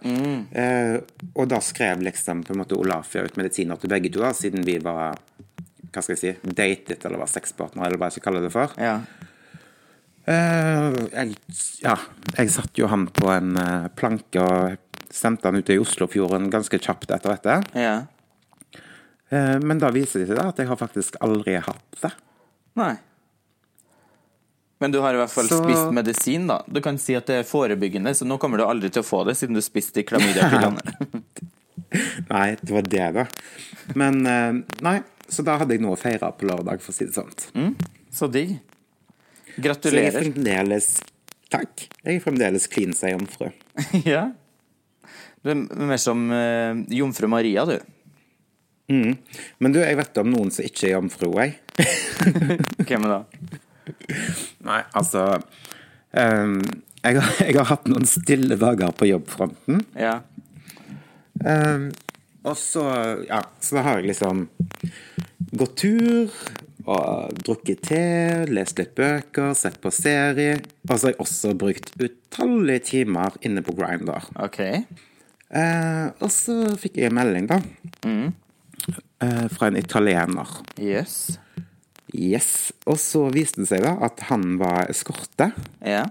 Eh, 0.57 0.95
og 1.33 1.49
da 1.51 1.59
skrev 1.63 2.01
liksom 2.07 2.41
på 2.47 2.55
en 2.55 2.63
måte 2.63 2.79
Olafia 2.79 3.25
ut 3.25 3.37
medisiner 3.39 3.79
til 3.79 3.91
begge 3.93 4.11
to, 4.13 4.23
da, 4.23 4.31
siden 4.37 4.65
vi 4.65 4.79
var 4.83 5.19
hva 5.93 6.01
skal 6.01 6.15
jeg 6.15 6.21
si, 6.23 6.53
datet 6.57 7.03
eller 7.05 7.21
var 7.21 7.29
sexpartner, 7.29 7.85
eller 7.85 7.99
hva 8.01 8.09
jeg 8.09 8.17
skal 8.17 8.25
kalle 8.31 8.41
det 8.41 8.53
for. 8.53 8.73
Ja. 8.81 8.95
Eh, 10.23 10.97
jeg, 11.11 11.35
ja, 11.83 11.97
jeg 12.39 12.53
satte 12.55 12.81
jo 12.81 12.89
han 12.89 13.05
på 13.13 13.27
en 13.29 13.59
eh, 13.59 13.91
planke 13.99 14.41
og 14.41 15.11
sendte 15.13 15.51
han 15.51 15.59
ut 15.59 15.69
i 15.69 15.77
Oslofjorden 15.81 16.49
ganske 16.53 16.79
kjapt 16.81 17.11
etter 17.13 17.35
dette. 17.35 17.61
ja. 17.77 17.95
Eh, 19.31 19.59
men 19.63 19.79
da 19.79 19.89
viser 19.91 20.23
det 20.25 20.33
seg 20.33 20.43
at 20.43 20.57
jeg 20.61 20.67
har 20.69 20.79
faktisk 20.79 21.15
aldri 21.23 21.55
hatt 21.63 21.99
det. 22.01 22.11
Nei. 22.79 22.95
Men 24.83 24.91
du 24.91 24.99
har 24.99 25.13
i 25.15 25.17
hvert 25.21 25.31
fall 25.31 25.47
Så- 25.47 25.61
spist 25.63 25.93
medisin, 25.95 26.47
da. 26.47 26.61
Du 26.67 26.81
kan 26.81 26.97
si 26.97 27.15
at 27.15 27.25
det 27.27 27.35
er 27.39 27.43
forebyggende, 27.47 28.11
så 28.13 28.25
nå 28.27 28.37
kommer 28.39 28.57
du 28.59 28.65
aldri 28.65 28.89
til 28.91 29.01
å 29.01 29.07
få 29.07 29.23
det, 29.25 29.37
siden 29.39 29.55
du 29.55 29.61
spiste 29.61 29.93
de 30.01 30.03
klamydia-pillene. 30.03 31.23
Nei, 32.33 32.55
det 32.61 32.73
var 32.73 32.81
det, 32.89 33.07
da. 33.13 33.25
Men 33.95 34.25
eh, 34.27 34.51
nei, 34.81 34.97
så 35.29 35.43
da 35.45 35.57
hadde 35.61 35.75
jeg 35.77 35.81
noe 35.85 35.95
å 35.95 35.99
feire 35.99 36.31
på 36.35 36.47
lørdag, 36.49 36.81
for 36.81 36.91
å 36.91 36.95
si 36.95 37.05
det 37.05 37.13
sånn. 37.15 37.75
så 38.11 38.27
digg. 38.31 38.57
Så 38.57 39.53
jeg 39.53 39.59
er 39.59 39.61
Gratulerer. 39.67 40.23
fremdeles 40.23 40.87
Takk. 41.53 41.83
Jeg 42.03 42.15
er 42.17 42.23
fremdeles 42.23 42.63
klin 42.67 42.95
seg 42.97 43.11
jomfru. 43.13 43.51
ja. 44.09 44.31
Du 45.43 45.51
er 45.53 45.59
mer 45.61 45.99
som 46.01 46.23
uh, 46.33 46.73
jomfru 46.89 47.27
Maria, 47.29 47.65
du. 47.69 47.75
Men 49.63 49.75
du, 49.75 49.81
jeg 49.81 49.99
vet 49.99 50.21
om 50.21 50.31
noen 50.33 50.51
som 50.53 50.65
ikke 50.67 50.87
er 50.89 50.95
jomfru, 50.95 51.31
jeg. 51.39 51.57
Hvem 52.87 53.09
da? 53.09 53.19
Nei, 54.63 54.79
altså 54.95 55.25
um, 55.35 56.59
jeg, 57.03 57.17
har, 57.17 57.31
jeg 57.43 57.57
har 57.57 57.69
hatt 57.73 57.89
noen 57.91 58.07
stille 58.07 58.57
dager 58.59 58.93
på 58.95 59.09
jobbfronten. 59.09 59.83
Ja. 59.99 60.19
Um, 61.43 61.89
og 62.43 62.59
så, 62.59 62.83
ja, 63.27 63.41
så 63.63 63.79
da 63.79 63.85
har 63.87 64.01
jeg 64.01 64.11
liksom 64.11 64.45
gått 65.55 65.77
tur 65.83 66.31
og 66.83 67.37
drukket 67.43 67.83
te, 67.87 68.03
lest 68.51 68.79
litt 68.79 68.91
bøker, 68.97 69.53
sett 69.55 69.79
på 69.83 69.91
serie. 69.93 70.57
Og 70.89 70.95
så 70.95 71.07
har 71.07 71.13
jeg 71.13 71.21
også 71.23 71.53
brukt 71.59 71.93
utallige 71.95 72.85
timer 72.91 73.37
inne 73.47 73.63
på 73.63 73.75
Grindr. 73.77 74.27
OK. 74.43 74.59
Uh, 75.53 76.09
og 76.19 76.29
så 76.33 76.57
fikk 76.81 76.97
jeg 76.99 77.11
en 77.11 77.17
melding, 77.19 77.47
da. 77.51 77.59
Eh, 78.09 78.31
fra 79.53 79.69
en 79.69 79.77
italiener. 79.79 80.49
Yes. 80.81 81.37
Yes. 82.13 82.71
Og 82.85 82.99
så 83.01 83.25
viste 83.33 83.63
det 83.63 83.69
seg 83.71 83.85
da 83.85 83.95
at 84.05 84.25
han 84.29 84.57
var 84.61 84.89
eskorte. 84.91 85.51
Ja. 85.81 86.05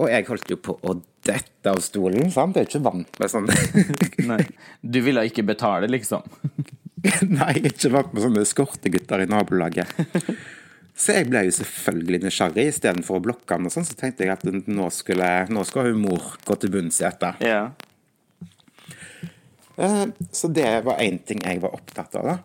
Og 0.00 0.08
jeg 0.08 0.28
holdt 0.28 0.52
jo 0.52 0.58
på 0.62 0.76
å 0.80 0.96
dette 1.22 1.70
av 1.70 1.78
stolen, 1.84 2.30
sant? 2.34 2.56
Jeg 2.56 2.66
er 2.66 2.70
ikke 2.70 2.86
vant 2.86 3.20
med 3.22 3.30
sånn 3.30 3.46
Nei. 4.30 4.40
Du 4.80 4.98
ville 5.04 5.22
ikke 5.28 5.44
betale, 5.46 5.90
liksom? 5.90 6.24
Nei, 7.36 7.52
jeg 7.58 7.62
er 7.62 7.70
ikke 7.70 7.92
vant 7.94 8.10
med 8.14 8.24
sånne 8.24 8.42
eskortegutter 8.46 9.24
i 9.24 9.28
nabolaget. 9.30 10.02
Så 10.98 11.16
jeg 11.16 11.28
ble 11.30 11.44
jo 11.46 11.54
selvfølgelig 11.56 12.20
nysgjerrig. 12.26 12.66
Istedenfor 12.70 13.18
å 13.18 13.24
blokke 13.24 13.56
han 13.56 13.66
og 13.66 13.74
sånn, 13.74 13.86
så 13.88 13.96
tenkte 13.98 14.26
jeg 14.26 14.34
at 14.34 14.44
nå, 14.46 14.88
skulle, 14.94 15.30
nå 15.50 15.64
skal 15.66 15.90
hun 15.90 16.02
mor 16.04 16.34
gå 16.46 16.58
til 16.62 16.74
bunns 16.74 17.00
i 17.00 17.06
dette. 17.06 17.32
Ja. 17.42 17.62
Eh, 19.78 20.06
Så 20.32 20.48
det 20.52 20.84
var 20.84 20.98
én 21.00 21.18
ting 21.24 21.40
jeg 21.44 21.60
var 21.62 21.74
opptatt 21.74 22.14
av, 22.16 22.24
da. 22.24 22.38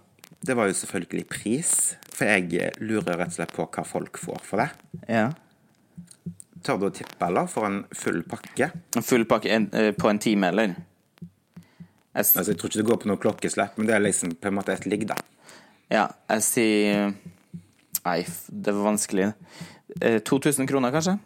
Det 0.48 0.56
var 0.56 0.68
jo 0.70 0.74
selvfølgelig 0.78 1.28
pris. 1.30 1.96
For 2.13 2.26
jeg 2.26 2.72
lurer 2.80 3.18
rett 3.18 3.28
og 3.34 3.38
slett 3.38 3.54
på 3.54 3.66
hva 3.68 3.84
folk 3.86 4.18
får 4.22 4.42
for 4.44 4.58
det. 4.63 4.70
ja. 5.10 5.30
Tør 6.63 6.80
du 6.82 6.86
å 6.88 6.92
tippe, 6.92 7.22
eller? 7.28 7.46
For 7.48 7.63
en 7.68 7.84
full 7.96 8.24
pakke? 8.28 8.72
En 8.98 9.04
full 9.06 9.24
pakke 9.30 9.52
en, 9.54 9.70
eh, 9.74 9.92
på 9.94 10.10
en 10.10 10.20
time, 10.20 10.48
eller? 10.50 10.68
Jeg, 10.68 10.76
Altså, 12.16 12.48
Jeg 12.48 12.58
tror 12.58 12.70
ikke 12.70 12.78
det 12.82 12.86
går 12.90 12.98
på 13.04 13.08
noe 13.08 13.18
klokkeslett, 13.22 13.78
men 13.78 13.86
det 13.88 13.94
er 13.96 14.00
liksom 14.02 14.34
på 14.42 14.48
en 14.50 14.56
måte 14.58 14.74
et 14.74 14.86
ligg, 14.86 15.06
da. 15.08 15.16
ja, 15.92 16.08
jeg 16.30 16.42
sier 16.44 17.13
Nei, 18.06 18.26
det 18.50 18.74
var 18.74 18.84
vanskelig. 18.92 19.34
Eh, 20.02 20.20
2000 20.20 20.68
kroner, 20.68 20.92
kanskje? 20.92 21.20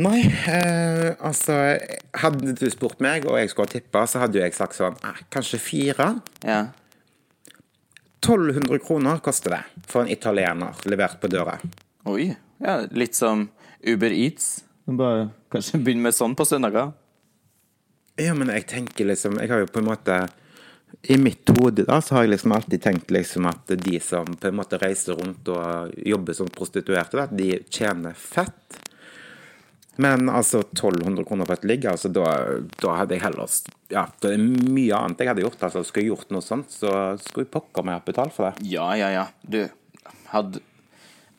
Nei, 0.00 0.20
eh, 0.48 1.12
altså 1.18 1.56
Hadde 2.22 2.54
du 2.56 2.66
spurt 2.72 3.02
meg, 3.04 3.26
og 3.28 3.36
jeg 3.40 3.50
skulle 3.52 3.68
ha 3.68 3.74
tippa, 3.74 4.04
så 4.08 4.22
hadde 4.22 4.38
jo 4.38 4.44
jeg 4.44 4.56
sagt 4.56 4.78
sånn 4.78 4.96
eh, 5.04 5.24
Kanskje 5.32 5.60
fire? 5.62 6.12
Ja. 6.46 6.60
1200 8.20 8.80
kroner 8.84 9.20
koster 9.24 9.56
det 9.56 9.62
for 9.88 10.04
en 10.04 10.12
italiener 10.12 10.76
levert 10.92 11.16
på 11.22 11.28
døra. 11.32 11.54
Oi. 12.10 12.28
Ja, 12.60 12.82
litt 12.92 13.16
som 13.16 13.46
Uber 13.80 14.12
Eats. 14.12 14.60
Bare 14.84 15.30
kanskje 15.52 15.80
begynne 15.80 16.04
med 16.08 16.16
sånn 16.16 16.36
på 16.36 16.44
søndager. 16.48 16.92
Ja, 18.20 18.34
men 18.36 18.50
jeg 18.52 18.66
tenker 18.68 19.08
liksom 19.08 19.38
Jeg 19.40 19.48
har 19.48 19.62
jo 19.62 19.68
på 19.70 19.80
en 19.80 19.86
måte 19.86 20.16
I 21.08 21.16
mitt 21.16 21.48
hode 21.56 21.86
da, 21.88 22.00
så 22.04 22.18
har 22.18 22.26
jeg 22.26 22.34
liksom 22.34 22.52
alltid 22.52 22.82
tenkt 22.84 23.12
liksom 23.14 23.46
at 23.48 23.72
de 23.86 24.00
som 24.04 24.28
på 24.28 24.50
en 24.50 24.58
måte 24.58 24.80
reiser 24.82 25.16
rundt 25.16 25.48
og 25.48 25.94
jobber 26.04 26.36
som 26.36 26.50
prostituerte, 26.52 27.16
da, 27.16 27.28
de 27.30 27.62
tjener 27.72 28.16
fett. 28.18 28.80
Men 30.00 30.30
altså 30.32 30.62
1200 30.62 31.26
kroner 31.28 31.48
på 31.48 31.56
et 31.58 31.66
ligg, 31.68 31.84
altså 31.90 32.08
da, 32.12 32.26
da 32.80 32.96
hadde 33.00 33.16
jeg 33.16 33.24
heller 33.24 33.52
Ja, 33.92 34.06
det 34.22 34.32
er 34.36 34.40
mye 34.40 34.96
annet 34.96 35.20
jeg 35.20 35.32
hadde 35.32 35.44
gjort. 35.44 35.62
altså 35.66 35.84
Skulle 35.84 36.06
jeg 36.06 36.14
gjort 36.14 36.34
noe 36.34 36.46
sånt, 36.46 36.72
så 36.72 36.94
skulle 37.20 37.46
jeg 37.46 37.54
pokker 37.54 37.86
meg 37.86 37.98
ha 37.98 38.04
betalt 38.06 38.34
for 38.36 38.48
det. 38.48 38.70
Ja, 38.70 38.88
ja, 38.98 39.10
ja. 39.12 39.26
Du, 39.42 39.64
hadde 40.32 40.62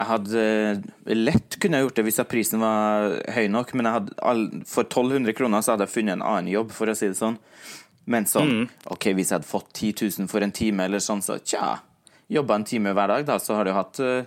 jeg 0.01 0.09
hadde 0.09 0.41
eh, 0.41 1.13
lett 1.13 1.59
kunne 1.61 1.83
gjort 1.83 1.99
det 1.99 2.07
hvis 2.07 2.17
prisen 2.25 2.63
var 2.63 3.19
høy 3.35 3.45
nok, 3.53 3.75
men 3.77 3.85
all, 3.85 4.47
for 4.65 4.87
1200 4.87 5.35
kroner 5.37 5.61
så 5.61 5.75
hadde 5.75 5.85
jeg 5.85 5.93
funnet 5.93 6.17
en 6.17 6.25
annen 6.25 6.49
jobb, 6.49 6.71
for 6.73 6.89
å 6.89 6.95
si 6.97 7.11
det 7.11 7.19
sånn. 7.19 7.37
Men 8.09 8.25
sånn, 8.25 8.65
OK, 8.89 9.11
hvis 9.13 9.29
jeg 9.29 9.37
hadde 9.37 9.49
fått 9.51 9.69
10 9.77 10.07
000 10.23 10.31
for 10.31 10.41
en 10.41 10.53
time, 10.57 10.87
eller 10.89 11.03
sånn, 11.03 11.21
så 11.21 11.37
tja, 11.37 11.75
jobba 12.33 12.57
en 12.57 12.65
time 12.65 12.95
hver 12.97 13.13
dag, 13.13 13.27
da, 13.29 13.37
så 13.37 13.59
har 13.59 13.69
du 13.69 13.75
hatt 13.77 14.01
uh, 14.01 14.25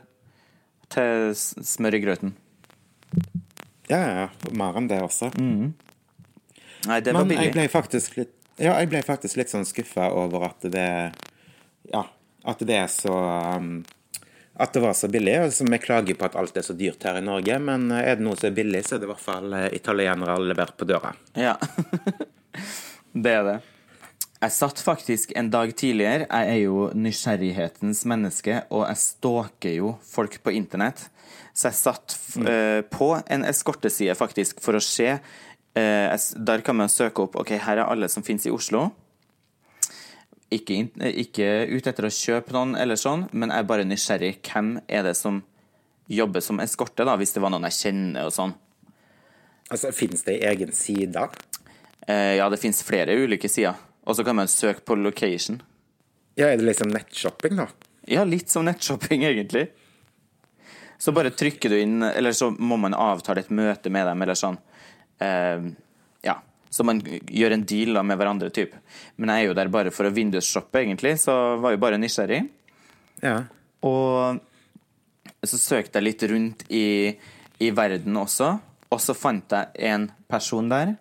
til 0.95 1.35
smør 1.35 1.99
i 1.99 2.03
grøten. 2.05 2.37
Ja, 3.91 3.99
ja, 4.01 4.13
ja. 4.25 4.53
Mer 4.57 4.79
enn 4.81 4.89
det 4.89 5.01
også. 5.05 5.31
Nei, 5.37 7.01
det 7.01 7.13
var 7.13 7.25
Men 7.25 7.35
jeg 7.35 7.39
billig. 7.39 7.53
ble 7.57 7.67
faktisk 7.73 8.17
litt 8.21 8.33
Ja, 8.61 8.77
jeg 8.79 8.91
ble 8.93 9.01
faktisk 9.05 9.39
litt 9.41 9.51
sånn 9.53 9.67
skuffa 9.69 10.11
over 10.15 10.49
at 10.51 10.67
det 10.73 10.89
Ja, 11.91 12.05
at 12.45 12.65
det 12.65 12.77
er 12.77 12.89
så 12.93 13.15
um, 13.59 13.85
At 14.55 14.73
det 14.77 14.83
var 14.85 14.95
så 14.95 15.09
billig. 15.11 15.35
Altså, 15.49 15.67
vi 15.67 15.81
klager 15.83 16.15
på 16.19 16.29
at 16.29 16.37
alt 16.39 16.57
er 16.57 16.63
så 16.67 16.77
dyrt 16.79 17.03
her 17.03 17.19
i 17.19 17.25
Norge, 17.25 17.59
men 17.59 17.89
uh, 17.91 17.99
er 17.99 18.21
det 18.21 18.25
noe 18.25 18.39
som 18.39 18.51
er 18.53 18.57
billig, 18.57 18.85
så 18.87 18.97
er 18.97 19.03
det 19.03 19.09
i 19.09 19.13
hvert 19.13 19.25
fall 19.25 19.53
uh, 19.57 19.67
italienere 19.75 20.37
levert 20.45 20.77
på 20.79 20.87
døra. 20.87 21.11
Ja. 21.35 21.57
det 23.25 23.33
er 23.41 23.49
det. 23.49 23.57
Jeg 24.45 24.53
satt 24.53 24.81
faktisk 24.85 25.31
en 25.41 25.47
dag 25.49 25.71
tidligere. 25.73 26.27
Jeg 26.29 26.49
er 26.53 26.59
jo 26.67 26.91
nysgjerrighetens 26.93 28.03
menneske, 28.11 28.59
og 28.69 28.83
jeg 28.91 29.01
stalker 29.01 29.73
jo 29.79 29.93
folk 30.05 30.37
på 30.45 30.53
internett. 30.53 31.07
Så 31.57 31.71
jeg 31.71 31.79
satt 31.79 32.17
eh, 32.43 32.83
på 32.85 33.09
en 33.17 33.47
eskorteside 33.49 34.13
faktisk 34.19 34.61
for 34.61 34.77
å 34.77 34.83
se. 34.85 35.15
Uh, 35.75 36.13
der 36.47 36.61
kan 36.63 36.77
man 36.79 36.93
søke 36.93 37.25
opp 37.25 37.39
OK, 37.41 37.55
her 37.59 37.81
er 37.81 37.89
alle 37.89 38.07
som 38.13 38.23
finnes 38.27 38.45
i 38.47 38.53
Oslo. 38.53 38.85
Ikke, 40.53 40.77
eh, 41.01 41.17
ikke 41.25 41.49
ute 41.73 41.95
etter 41.95 42.07
å 42.07 42.13
kjøpe 42.13 42.55
noen 42.55 42.77
eller 42.79 43.01
sånn, 43.01 43.25
men 43.33 43.51
jeg 43.51 43.65
er 43.65 43.71
bare 43.73 43.89
nysgjerrig. 43.89 44.35
Hvem 44.45 44.77
er 44.85 45.09
det 45.09 45.17
som 45.19 45.41
jobber 46.11 46.45
som 46.45 46.61
eskorte, 46.63 47.09
da, 47.09 47.17
hvis 47.17 47.33
det 47.33 47.43
var 47.43 47.55
noen 47.55 47.65
jeg 47.71 47.81
kjenner 47.81 48.29
og 48.29 48.37
sånn? 48.37 48.55
Altså, 49.73 49.91
Fins 49.97 50.29
det 50.29 50.37
egen 50.53 50.77
side? 50.77 51.27
Uh, 52.05 52.35
ja, 52.37 52.53
det 52.53 52.61
finnes 52.61 52.85
flere 52.85 53.17
ulike 53.25 53.49
sider. 53.49 53.81
Og 54.05 54.17
så 54.17 54.25
kan 54.25 54.37
man 54.37 54.51
søke 54.51 54.85
på 54.85 54.97
location. 55.01 55.63
Ja, 56.35 56.49
er 56.51 56.59
det 56.59 56.67
liksom 56.67 56.91
nettshopping, 56.93 57.57
da? 57.57 57.69
Ja, 58.11 58.25
litt 58.29 58.51
som 58.53 58.67
nettshopping, 58.67 59.25
egentlig. 59.25 59.69
Så 60.99 61.13
bare 61.13 61.33
trykker 61.35 61.73
du 61.73 61.79
inn, 61.81 62.03
eller 62.03 62.33
så 62.37 62.51
må 62.51 62.77
man 62.81 62.97
avtale 62.97 63.45
et 63.45 63.53
møte 63.55 63.93
med 63.93 64.07
dem, 64.09 64.25
eller 64.25 64.39
sånn. 64.39 64.59
Eh, 65.23 65.71
ja. 66.27 66.39
Så 66.75 66.85
man 66.85 67.01
gjør 67.05 67.55
en 67.55 67.65
deal 67.71 67.95
da 67.97 68.03
med 68.03 68.19
hverandre, 68.19 68.51
typ. 68.51 68.75
Men 69.17 69.33
jeg 69.33 69.45
er 69.45 69.49
jo 69.49 69.57
der 69.57 69.71
bare 69.73 69.93
for 69.95 70.09
å 70.09 70.15
vindusshoppe, 70.15 70.83
egentlig, 70.83 71.17
så 71.23 71.57
var 71.63 71.75
jo 71.75 71.81
bare 71.83 72.01
nysgjerrig. 72.03 72.43
Ja. 73.23 73.39
Og 73.87 74.43
så 75.45 75.61
søkte 75.61 76.01
jeg 76.01 76.09
litt 76.09 76.27
rundt 76.29 76.65
i, 76.73 76.87
i 77.63 77.71
verden 77.77 78.17
også, 78.21 78.55
og 78.91 79.01
så 79.03 79.17
fant 79.17 79.55
jeg 79.55 79.93
en 79.93 80.09
person 80.31 80.69
der 80.71 80.97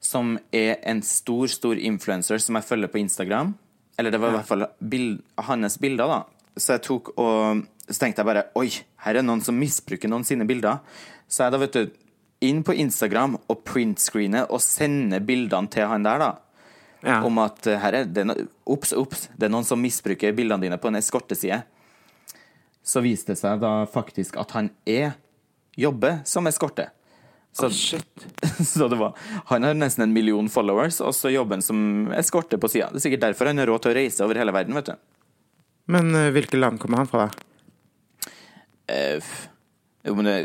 som 0.00 0.36
er 0.54 0.76
en 0.86 1.00
stor, 1.02 1.48
stor 1.50 1.78
influencer 1.78 2.40
som 2.42 2.58
jeg 2.58 2.66
følger 2.68 2.92
på 2.92 3.00
Instagram. 3.02 3.54
Eller 3.98 4.14
det 4.14 4.20
var 4.22 4.30
i 4.30 4.38
hvert 4.38 4.48
fall 4.48 4.66
bild, 4.78 5.18
hans 5.48 5.78
bilder, 5.82 6.06
da. 6.10 6.54
Så 6.58 6.76
jeg 6.76 6.84
tok 6.86 7.12
og 7.18 7.64
så 7.88 8.02
tenkte 8.02 8.20
jeg 8.20 8.28
bare 8.28 8.48
Oi, 8.58 8.68
her 9.04 9.18
er 9.18 9.24
noen 9.24 9.40
som 9.44 9.56
misbruker 9.56 10.10
noen 10.10 10.26
sine 10.28 10.46
bilder. 10.48 10.82
Så 11.28 11.46
jeg 11.46 11.54
da, 11.54 11.60
vet 11.62 11.76
du, 11.76 11.96
inn 12.44 12.60
på 12.66 12.76
Instagram 12.78 13.38
og 13.40 13.64
printscreene 13.66 14.44
og 14.46 14.62
sende 14.62 15.20
bildene 15.24 15.72
til 15.72 15.88
han 15.90 16.06
der, 16.06 16.22
da. 16.22 16.30
Ja. 17.06 17.20
Om 17.26 17.40
at 17.44 17.66
eh, 17.70 17.78
her 17.78 17.94
er 17.94 18.08
det 18.10 18.24
Ops, 18.66 18.92
ops, 18.92 19.28
det 19.38 19.46
er 19.46 19.52
noen 19.54 19.66
som 19.66 19.80
misbruker 19.80 20.34
bildene 20.36 20.66
dine 20.66 20.78
på 20.82 20.90
en 20.90 20.98
eskorteside. 20.98 21.62
Så 22.82 23.02
viste 23.04 23.34
det 23.34 23.40
seg 23.40 23.60
da 23.62 23.72
faktisk 23.90 24.38
at 24.40 24.54
han 24.56 24.70
er 24.88 25.14
jobber 25.78 26.22
som 26.28 26.48
eskorte. 26.50 26.88
Så, 27.56 27.70
Shit. 27.74 28.26
så 28.68 28.86
det 28.88 28.98
var 29.00 29.16
Han 29.48 29.64
har 29.66 29.74
nesten 29.74 30.04
en 30.04 30.12
million 30.14 30.48
followers, 30.52 31.00
og 31.00 31.14
så 31.16 31.30
jobber 31.32 31.58
han 31.58 31.64
som 31.64 31.80
eskorte 32.14 32.58
på 32.60 32.68
sida. 32.70 32.90
Det 32.92 33.00
er 33.00 33.06
sikkert 33.08 33.24
derfor 33.24 33.50
han 33.50 33.58
har 33.58 33.66
råd 33.70 33.82
til 33.86 33.92
å 33.94 33.96
reise 33.98 34.24
over 34.26 34.38
hele 34.38 34.54
verden, 34.54 34.76
vet 34.78 34.92
du. 34.92 34.98
Men 35.88 36.12
uh, 36.14 36.28
hvilke 36.34 36.60
land 36.60 36.78
kommer 36.82 37.02
han 37.02 37.08
fra? 37.10 37.28
f- 38.88 39.48
jo, 40.04 40.14
men 40.14 40.24
det, 40.28 40.36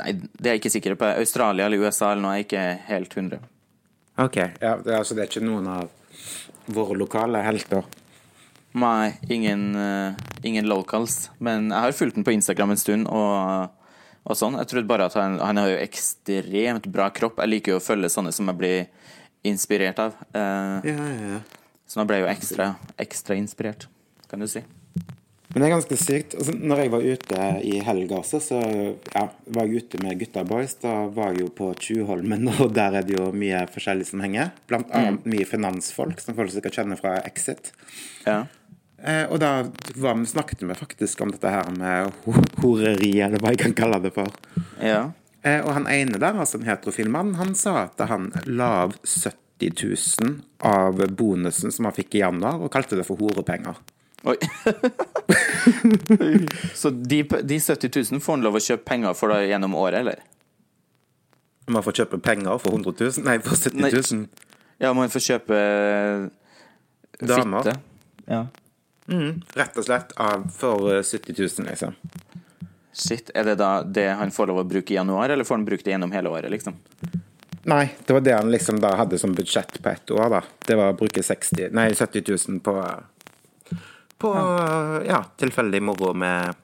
nei, 0.00 0.12
det 0.14 0.46
er 0.48 0.54
jeg 0.56 0.62
ikke 0.62 0.74
sikker 0.76 0.94
på. 1.00 1.08
Australia 1.20 1.66
eller 1.66 1.82
USA 1.82 2.12
eller 2.12 2.22
noe, 2.24 2.36
er 2.38 2.46
ikke 2.46 2.66
helt 2.88 3.16
100. 3.16 3.42
Ok, 4.22 4.36
ja, 4.60 4.76
det, 4.84 4.94
altså, 4.96 5.16
det 5.16 5.24
er 5.24 5.30
ikke 5.32 5.44
noen 5.44 5.68
av 5.72 5.90
våre 6.72 6.96
lokale 7.00 7.40
helter? 7.44 7.84
Nei, 8.78 9.12
ingen, 9.32 9.70
uh, 9.76 10.14
ingen 10.46 10.68
locals. 10.68 11.26
Men 11.44 11.70
jeg 11.72 11.88
har 11.88 11.96
fulgt 11.96 12.16
den 12.20 12.24
på 12.28 12.32
Instagram 12.36 12.72
en 12.76 12.80
stund, 12.80 13.08
og, 13.08 13.72
og 14.24 14.36
sånn. 14.38 14.58
Jeg 14.60 14.70
trodde 14.70 14.90
bare 14.90 15.08
at 15.10 15.16
han, 15.18 15.38
han 15.42 15.58
har 15.60 15.72
jo 15.72 15.80
ekstremt 15.82 16.86
bra 16.94 17.08
kropp. 17.14 17.40
Jeg 17.42 17.50
liker 17.56 17.74
jo 17.74 17.80
å 17.80 17.84
følge 17.84 18.10
sånne 18.12 18.32
som 18.34 18.50
jeg 18.52 18.58
blir 18.60 18.84
inspirert 19.48 19.98
av. 20.02 20.14
Eh, 20.34 20.92
Ja, 20.92 21.08
ja, 21.08 21.32
ja. 21.36 21.40
så 21.86 22.00
nå 22.00 22.06
ble 22.08 22.20
jeg 22.20 22.26
jo 22.28 22.30
ekstra, 22.36 22.68
ekstra 23.02 23.34
inspirert, 23.38 23.88
kan 24.30 24.40
du 24.42 24.46
si. 24.50 24.62
Men 25.52 25.60
det 25.60 25.66
er 25.66 25.72
ganske 25.74 25.96
sykt. 26.00 26.34
Altså, 26.38 26.54
når 26.56 26.78
jeg 26.80 26.90
var 26.94 27.02
ute 27.04 27.46
i 27.68 27.72
helga 27.84 28.20
også, 28.22 28.38
så 28.40 28.60
ja, 29.12 29.26
var 29.52 29.66
jeg 29.68 29.82
ute 29.82 29.98
med 30.00 30.16
gutta 30.22 30.46
boys. 30.48 30.78
Da 30.80 30.94
var 31.12 31.34
jeg 31.34 31.42
jo 31.42 31.50
på 31.58 31.66
Tjuvholmen, 31.76 32.48
og 32.62 32.72
der 32.72 32.96
er 33.02 33.04
det 33.04 33.18
jo 33.18 33.26
mye 33.36 33.66
forskjellig 33.74 34.06
som 34.08 34.22
henger. 34.24 34.54
Blant 34.70 34.88
annet 34.96 35.26
mye 35.28 35.44
finansfolk, 35.50 36.22
som 36.24 36.38
folk 36.38 36.54
sikkert 36.54 36.78
kjenner 36.80 36.96
fra 36.96 37.18
Exit. 37.28 37.68
Ja. 38.24 38.46
Eh, 39.02 39.24
og 39.26 39.40
da 39.42 39.64
var, 39.98 40.20
snakket 40.26 40.62
vi 40.62 40.74
faktisk 40.78 41.20
om 41.24 41.32
dette 41.34 41.50
her 41.50 41.70
med 41.74 42.12
horeri, 42.62 43.16
eller 43.24 43.42
hva 43.42 43.50
jeg 43.54 43.64
kan 43.64 43.74
kalle 43.74 43.98
det 44.04 44.14
for. 44.14 44.30
ja. 44.80 45.10
Eh, 45.42 45.58
og 45.58 45.72
han 45.74 45.88
ene 45.90 46.20
der, 46.22 46.36
altså 46.38 46.60
en 46.60 46.68
heterofil 46.68 47.08
mann, 47.10 47.32
han 47.34 47.56
sa 47.58 47.88
at 47.88 47.98
han 48.06 48.28
la 48.46 48.68
av 48.84 48.92
70 49.02 49.72
000 50.22 50.36
av 50.62 51.02
bonusen 51.18 51.74
som 51.74 51.88
han 51.88 51.96
fikk 51.96 52.14
i 52.14 52.22
januar, 52.22 52.60
og 52.62 52.70
kalte 52.70 52.94
det 52.94 53.06
for 53.08 53.18
horepenger. 53.18 53.80
Oi. 54.22 54.36
så 56.78 56.92
de, 56.94 57.24
de 57.42 57.58
70 57.58 57.90
000 58.12 58.22
får 58.22 58.36
han 58.36 58.46
lov 58.46 58.60
å 58.60 58.62
kjøpe 58.62 58.86
penger 58.86 59.18
for 59.18 59.34
da 59.34 59.40
gjennom 59.42 59.74
året, 59.74 60.04
eller? 60.04 60.22
Man 61.66 61.82
får 61.82 62.04
kjøpe 62.04 62.22
penger 62.22 62.62
for 62.62 62.78
100 62.78 62.94
000? 63.18 63.26
Nei, 63.26 63.38
for 63.42 63.58
70 63.58 63.82
Nei. 63.82 64.26
Ja, 64.82 64.94
man 64.94 65.10
får 65.10 65.26
kjøpe 65.26 65.58
Damer. 67.18 67.66
fitte. 67.66 67.80
Ja. 68.30 68.46
Rett 69.06 69.78
og 69.78 69.84
slett 69.86 70.12
av 70.20 70.46
for 70.54 70.92
eh, 70.94 71.02
70 71.02 71.34
000, 71.38 71.68
liksom. 71.70 71.96
Shit. 72.92 73.30
Er 73.34 73.44
det 73.44 73.56
da 73.60 73.82
det 73.82 74.08
han 74.18 74.30
får 74.30 74.50
lov 74.50 74.62
å 74.62 74.68
bruke 74.68 74.94
i 74.94 74.96
januar, 74.96 75.32
eller 75.32 75.48
får 75.48 75.58
han 75.58 75.66
bruke 75.66 75.84
det 75.84 75.94
gjennom 75.94 76.12
hele 76.12 76.30
året, 76.30 76.50
liksom? 76.52 76.76
Nei, 77.70 77.86
det 78.06 78.14
var 78.14 78.24
det 78.26 78.34
han 78.34 78.50
liksom 78.50 78.80
da 78.82 78.94
hadde 78.98 79.18
som 79.22 79.34
budsjett 79.34 79.78
på 79.82 79.88
ett 79.88 80.10
år, 80.10 80.28
da. 80.30 80.42
Det 80.66 80.76
var 80.78 80.92
å 80.92 80.98
bruke 80.98 81.22
60, 81.22 81.70
nei, 81.74 81.88
70 81.94 82.26
000 82.48 82.60
på 82.64 82.76
På 84.22 84.32
ja, 85.06 85.22
tilfeldig 85.38 85.80
moro 85.82 86.12
med 86.14 86.54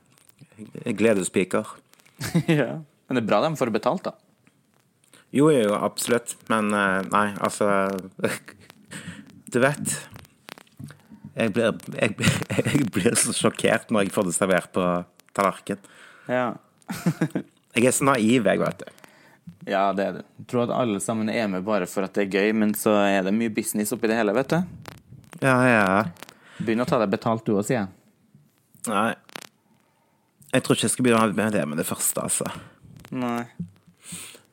gledespiker. 0.84 1.66
ja. 2.46 2.76
Men 3.08 3.18
det 3.18 3.22
er 3.22 3.30
bra 3.30 3.40
de 3.42 3.56
får 3.58 3.72
betalt, 3.74 4.10
da. 4.10 4.14
Jo, 5.30 5.50
jo, 5.52 5.64
jo, 5.66 5.74
absolutt. 5.74 6.36
Men 6.48 6.70
eh, 6.74 7.00
nei, 7.12 7.26
altså 7.40 7.88
Du 9.52 9.58
vet 9.64 9.96
jeg 11.38 11.54
blir, 11.54 11.76
jeg, 11.94 12.16
jeg 12.58 12.88
blir 12.94 13.16
så 13.18 13.34
sjokkert 13.36 13.92
når 13.94 14.06
jeg 14.06 14.14
får 14.14 14.28
det 14.28 14.34
servert 14.36 14.72
på 14.74 14.84
tallerken. 15.36 15.80
Ja. 16.28 16.50
Jeg 17.78 17.84
er 17.86 17.92
så 17.94 18.06
naiv, 18.08 18.46
jeg, 18.48 18.58
vet 18.58 18.80
du. 18.80 18.86
ja, 19.68 19.82
det 19.94 20.02
er 20.02 20.14
du. 20.16 20.22
Jeg 20.40 20.46
tror 20.50 20.64
at 20.64 20.72
alle 20.74 20.98
sammen 21.04 21.28
er 21.30 21.44
med 21.52 21.62
bare 21.62 21.86
for 21.86 22.02
at 22.02 22.16
det 22.16 22.24
er 22.24 22.32
gøy, 22.40 22.54
men 22.58 22.72
så 22.74 22.96
er 23.04 23.20
det 23.22 23.34
mye 23.36 23.52
business 23.54 23.92
oppi 23.94 24.08
det 24.10 24.16
hele, 24.18 24.32
vet 24.34 24.50
du. 24.50 24.56
Ja, 25.44 25.54
ja. 25.68 25.84
Begynn 26.58 26.82
å 26.82 26.88
ta 26.88 26.98
deg 26.98 27.12
betalt 27.12 27.44
du 27.46 27.52
òg, 27.54 27.62
sier 27.68 27.84
jeg. 27.84 27.92
Nei. 28.88 29.12
Jeg 30.56 30.64
tror 30.64 30.78
ikke 30.78 30.88
jeg 30.88 30.94
skal 30.96 31.06
begynne 31.06 31.38
med 31.38 31.54
det 31.54 31.64
med 31.70 31.78
det 31.78 31.86
første, 31.86 32.24
altså. 32.24 32.50
Nei. 33.14 33.44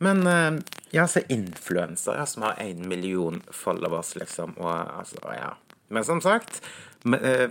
Men 0.06 0.22
eh, 0.28 0.60
ja, 0.94 1.08
så 1.10 1.24
influenser 1.32 2.20
ja, 2.20 2.28
som 2.30 2.46
har 2.46 2.60
én 2.62 2.86
million 2.86 3.42
followers, 3.50 4.14
liksom, 4.20 4.54
og 4.60 4.76
altså, 4.76 5.24
ja. 5.34 5.56
Men 5.94 6.06
som 6.08 6.22
sagt 6.24 6.62
eh, 7.06 7.50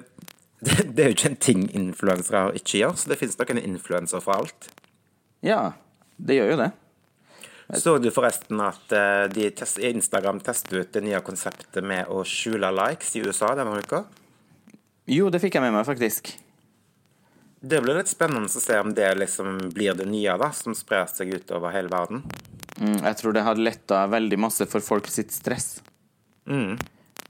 det, 0.65 1.03
er 1.03 1.11
jo 1.11 1.17
ikke 1.17 1.31
en 1.33 1.43
ting 1.43 1.67
influensere 1.77 2.55
ikke 2.59 2.81
gjør, 2.81 2.97
så 2.99 3.13
det 3.13 3.21
finnes 3.21 3.39
nok 3.39 3.53
en 3.55 3.63
influenser 3.63 4.25
for 4.25 4.39
alt. 4.39 4.71
Ja, 5.45 5.75
det 6.17 6.39
gjør 6.39 6.55
jo 6.55 6.63
det. 6.65 6.71
Så 7.81 7.97
du 7.99 8.11
forresten 8.13 8.61
at 8.61 8.93
eh, 8.93 9.25
de 9.33 9.49
test, 9.57 9.81
Instagram 9.81 10.41
tester 10.45 10.83
ut 10.83 10.93
det 10.93 11.05
nye 11.05 11.21
konseptet 11.25 11.85
med 11.85 12.11
å 12.13 12.23
skjule 12.29 12.71
likes 12.77 13.15
i 13.17 13.25
USA 13.25 13.55
denne 13.57 13.81
uka? 13.81 14.05
Jo, 15.09 15.29
det 15.33 15.41
fikk 15.43 15.57
jeg 15.57 15.65
med 15.65 15.75
meg, 15.75 15.87
faktisk. 15.89 16.31
Det 17.65 17.81
blir 17.81 17.97
litt 17.97 18.11
spennende 18.13 18.49
å 18.49 18.61
se 18.61 18.77
om 18.81 18.93
det 18.97 19.09
liksom 19.17 19.57
blir 19.73 19.97
det 19.97 20.05
nye 20.09 20.37
da, 20.41 20.51
som 20.53 20.77
sprer 20.77 21.09
seg 21.09 21.33
utover 21.33 21.73
hele 21.73 21.93
verden. 21.93 22.21
Mm, 22.77 22.99
jeg 22.99 23.17
tror 23.21 23.37
det 23.37 23.45
hadde 23.47 23.65
letta 23.65 24.03
veldig 24.13 24.39
masse 24.45 24.67
for 24.69 24.85
folk 24.85 25.09
sitt 25.09 25.33
stress. 25.33 25.79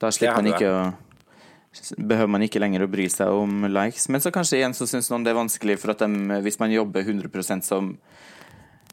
Da 0.05 0.13
slipper 0.13 0.43
man 0.43 0.53
ikke 0.53 0.71
å 0.71 0.85
Behøver 1.99 2.31
man 2.31 2.43
ikke 2.47 2.61
lenger 2.63 2.85
å 2.85 2.87
bry 2.91 3.09
seg 3.11 3.35
om 3.35 3.65
likes. 3.67 4.05
Men 4.13 4.23
så 4.23 4.31
kanskje 4.31 4.61
igjen 4.61 4.77
så 4.79 4.87
syns 4.87 5.09
noen 5.11 5.25
det 5.27 5.33
er 5.33 5.39
vanskelig, 5.41 5.75
for 5.83 5.91
at 5.91 6.05
de, 6.05 6.37
hvis 6.45 6.61
man 6.61 6.71
jobber 6.71 7.03
100 7.03 7.65
som, 7.67 7.89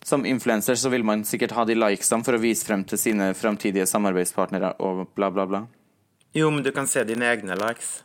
som 0.02 0.24
influenser, 0.26 0.74
så 0.82 0.90
vil 0.90 1.04
man 1.06 1.22
sikkert 1.28 1.54
ha 1.60 1.66
de 1.70 1.76
likesene 1.78 2.26
for 2.26 2.34
å 2.34 2.42
vise 2.42 2.66
frem 2.66 2.82
til 2.90 2.98
sine 2.98 3.28
framtidige 3.38 3.86
samarbeidspartnere 3.86 4.72
og 4.82 5.04
bla, 5.14 5.30
bla, 5.30 5.46
bla. 5.46 5.62
Jo, 6.34 6.50
men 6.50 6.64
du 6.66 6.72
kan 6.74 6.90
se 6.90 7.04
dine 7.06 7.30
egne 7.30 7.54
likes. 7.60 8.00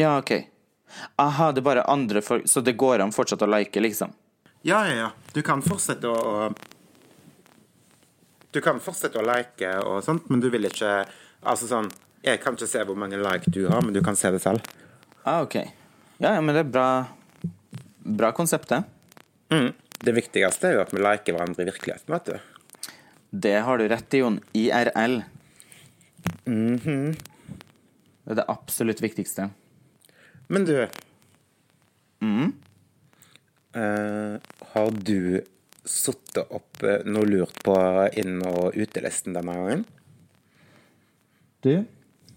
Ja, 0.00 0.14
OK. 0.22 0.32
Aha, 1.20 1.50
det 1.52 1.60
er 1.60 1.66
bare 1.68 1.82
andre 1.88 2.20
folk 2.24 2.48
Så 2.48 2.60
det 2.64 2.72
går 2.80 3.00
an 3.04 3.12
fortsatt 3.12 3.44
å 3.44 3.48
like, 3.52 3.80
liksom? 3.84 4.10
Ja, 4.64 4.80
ja, 4.88 4.94
ja. 4.96 5.10
Du 5.36 5.42
kan 5.44 5.60
fortsette 5.64 6.08
å- 6.08 6.54
Du 8.52 8.60
kan 8.60 8.80
fortsette 8.80 9.20
å 9.20 9.24
like 9.24 9.70
og 9.84 10.02
sånt, 10.04 10.28
men 10.30 10.40
du 10.40 10.48
vil 10.52 10.64
ikke 10.68 11.04
Altså 11.42 11.68
sånn 11.68 11.88
Jeg 12.22 12.38
kan 12.42 12.54
ikke 12.54 12.70
se 12.70 12.84
hvor 12.86 12.98
mange 12.98 13.18
like 13.18 13.50
du 13.50 13.64
har, 13.68 13.82
men 13.82 13.94
du 13.94 14.02
kan 14.04 14.16
se 14.18 14.30
det 14.30 14.42
selv. 14.42 14.62
Ah, 15.24 15.42
OK. 15.42 15.56
Ja, 16.22 16.34
ja, 16.36 16.40
men 16.40 16.54
det 16.54 16.66
er 16.66 16.70
bra 16.70 16.88
Bra 18.02 18.32
konsept, 18.34 18.68
det. 18.68 18.82
Mm. 19.54 19.68
Det 20.02 20.12
viktigste 20.16 20.66
er 20.66 20.72
jo 20.74 20.80
at 20.82 20.90
vi 20.90 20.98
liker 20.98 21.36
hverandre 21.36 21.62
i 21.62 21.68
virkeligheten, 21.68 22.10
vet 22.10 22.26
du. 22.26 22.34
Det 23.30 23.52
har 23.62 23.78
du 23.78 23.84
rett 23.88 24.16
i, 24.16 24.18
Jon. 24.18 24.40
IRL. 24.58 25.20
Mhm. 26.50 27.14
Det 28.22 28.34
er 28.34 28.40
det 28.40 28.48
absolutt 28.50 29.02
viktigste. 29.02 29.48
Men 30.50 30.66
du 30.66 30.74
eh, 30.82 30.90
Har 34.74 34.90
du 34.90 35.42
satt 35.84 36.38
opp 36.42 36.82
eh, 36.82 37.02
noe 37.06 37.26
lurt 37.26 37.62
på 37.64 37.74
inn- 38.18 38.42
og 38.46 38.76
utelisten 38.78 39.34
denne 39.34 39.54
gangen? 39.58 39.86
Du, 41.62 41.84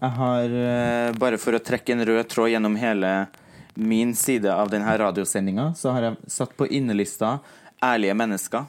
jeg 0.06 0.14
har 0.20 0.56
eh, 0.60 1.12
bare 1.18 1.40
for 1.42 1.58
å 1.58 1.64
trekke 1.64 1.96
en 1.96 2.06
rød 2.06 2.28
tråd 2.30 2.52
gjennom 2.54 2.76
hele 2.80 3.12
min 3.76 4.14
side 4.16 4.52
av 4.52 4.70
denne 4.72 4.98
radiosendinga, 4.98 5.72
så 5.76 5.94
har 5.96 6.10
jeg 6.10 6.32
satt 6.32 6.54
på 6.58 6.68
innelista 6.68 7.40
'ærlige 7.82 8.16
mennesker'. 8.16 8.68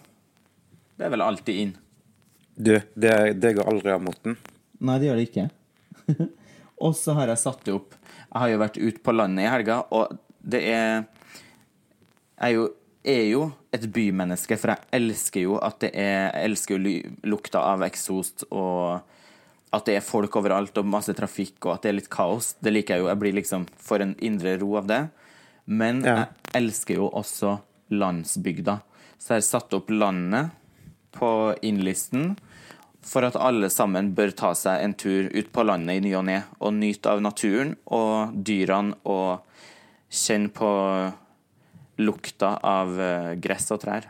Det 0.96 1.06
er 1.06 1.12
vel 1.12 1.22
alltid 1.22 1.60
inn. 1.62 1.74
Du, 2.56 2.72
det, 2.94 3.16
det 3.36 3.52
går 3.58 3.68
aldri 3.68 3.92
av 3.92 4.02
moten. 4.02 4.38
Nei, 4.80 4.98
det 4.98 5.10
gjør 5.10 5.20
det 5.20 5.26
ikke. 5.28 5.46
og 6.84 6.96
så 6.96 7.16
har 7.18 7.28
jeg 7.32 7.42
satt 7.42 7.64
det 7.66 7.72
opp 7.74 7.94
Jeg 7.96 8.38
har 8.38 8.50
jo 8.52 8.58
vært 8.60 8.76
ute 8.78 9.00
på 9.02 9.14
landet 9.14 9.46
i 9.46 9.50
helga, 9.50 9.80
og 9.90 10.16
det 10.40 10.60
er 10.70 11.04
Jeg 12.36 12.48
er 12.48 12.52
jo, 12.54 12.66
er 13.02 13.24
jo 13.30 13.42
et 13.72 13.86
bymenneske, 13.92 14.58
for 14.60 14.72
jeg 14.72 14.88
elsker 15.00 15.46
jo 15.46 15.58
at 15.58 15.80
det 15.84 15.92
er 15.92 16.30
Jeg 16.30 16.50
elsker 16.50 16.76
jo 16.76 16.96
lukta 17.28 17.64
av 17.74 17.84
eksost 17.86 18.46
og 18.50 19.15
at 19.72 19.84
det 19.88 19.96
er 19.98 20.04
folk 20.04 20.36
overalt 20.38 20.76
og 20.78 20.86
masse 20.86 21.12
trafikk, 21.14 21.56
og 21.66 21.74
at 21.74 21.82
det 21.82 21.88
er 21.90 21.96
litt 21.98 22.10
kaos. 22.10 22.54
Det 22.62 22.72
liker 22.72 22.94
jeg 22.94 23.02
jo. 23.02 23.08
Jeg 23.10 23.18
blir 23.18 23.32
liksom 23.34 23.66
for 23.82 24.00
en 24.00 24.14
indre 24.22 24.56
ro 24.60 24.76
av 24.78 24.86
det. 24.86 25.08
Men 25.66 26.02
Ja. 26.04 26.14
jeg 26.16 26.62
elsker 26.62 26.94
jo 26.94 27.10
også 27.10 27.60
landsbygda. 27.90 28.80
Så 29.18 29.28
jeg 29.34 29.42
har 29.42 29.48
satt 29.60 29.74
opp 29.74 29.90
landet 29.90 30.50
på 31.12 31.56
innlisten 31.62 32.36
for 33.02 33.22
at 33.24 33.36
alle 33.36 33.68
sammen 33.70 34.14
bør 34.14 34.30
ta 34.36 34.52
seg 34.54 34.82
en 34.82 34.94
tur 34.94 35.30
ut 35.34 35.52
på 35.52 35.64
landet 35.64 35.96
i 35.96 36.00
ny 36.00 36.14
og 36.14 36.24
ne 36.26 36.44
og 36.60 36.72
nyte 36.74 37.06
av 37.06 37.20
naturen 37.22 37.76
og 37.86 38.34
dyrene 38.44 38.94
og 39.04 39.40
kjenne 40.10 40.50
på 40.54 40.70
lukta 41.98 42.58
av 42.62 42.98
eh, 43.00 43.34
gress 43.40 43.70
og 43.72 43.80
trær. 43.82 44.08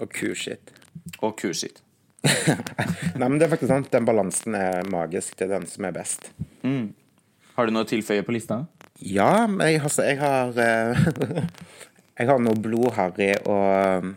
Og 0.00 0.08
kuskitt. 0.12 0.72
Og 1.20 1.36
kuskitt. 1.40 1.82
Nei, 3.18 3.26
men 3.26 3.38
det 3.40 3.46
er 3.46 3.52
faktisk 3.52 3.70
sant. 3.72 3.90
Den 3.92 4.06
balansen 4.06 4.54
er 4.58 4.86
magisk. 4.90 5.34
Det 5.38 5.48
er 5.48 5.56
den 5.56 5.66
som 5.70 5.86
er 5.88 5.94
best. 5.96 6.30
Har 6.62 7.68
du 7.68 7.74
noe 7.74 7.84
å 7.86 7.88
tilføye 7.90 8.24
på 8.26 8.34
lista? 8.36 8.62
Ja, 9.02 9.46
men 9.50 9.66
jeg, 9.66 9.82
altså, 9.82 10.04
jeg 10.06 10.20
har 10.22 10.54
eh, 10.62 11.48
Jeg 12.20 12.28
har 12.28 12.38
noe 12.44 12.58
blodharry 12.60 13.32
og 13.50 14.12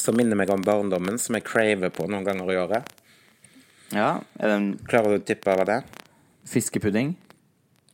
som 0.00 0.16
minner 0.16 0.38
meg 0.40 0.50
om 0.50 0.62
barndommen, 0.64 1.18
som 1.20 1.36
jeg 1.36 1.44
craver 1.44 1.92
på 1.92 2.06
noen 2.08 2.24
ganger 2.24 2.48
i 2.48 2.56
året. 2.56 2.92
Ja. 3.92 4.14
Det 4.40 4.54
Klarer 4.88 5.12
du 5.12 5.20
å 5.20 5.26
tippe 5.26 5.52
hva 5.52 5.66
det 5.68 5.82
er? 5.82 5.90
fiskepudding? 6.48 7.12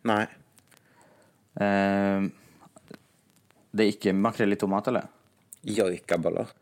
Nei. 0.09 0.23
Eh, 1.61 2.29
det 3.75 3.85
er 3.85 3.91
ikke 3.93 4.15
makrell 4.17 4.55
i 4.55 4.59
tomat, 4.61 4.89
eller? 4.89 5.11
Joikaboller. 5.69 6.55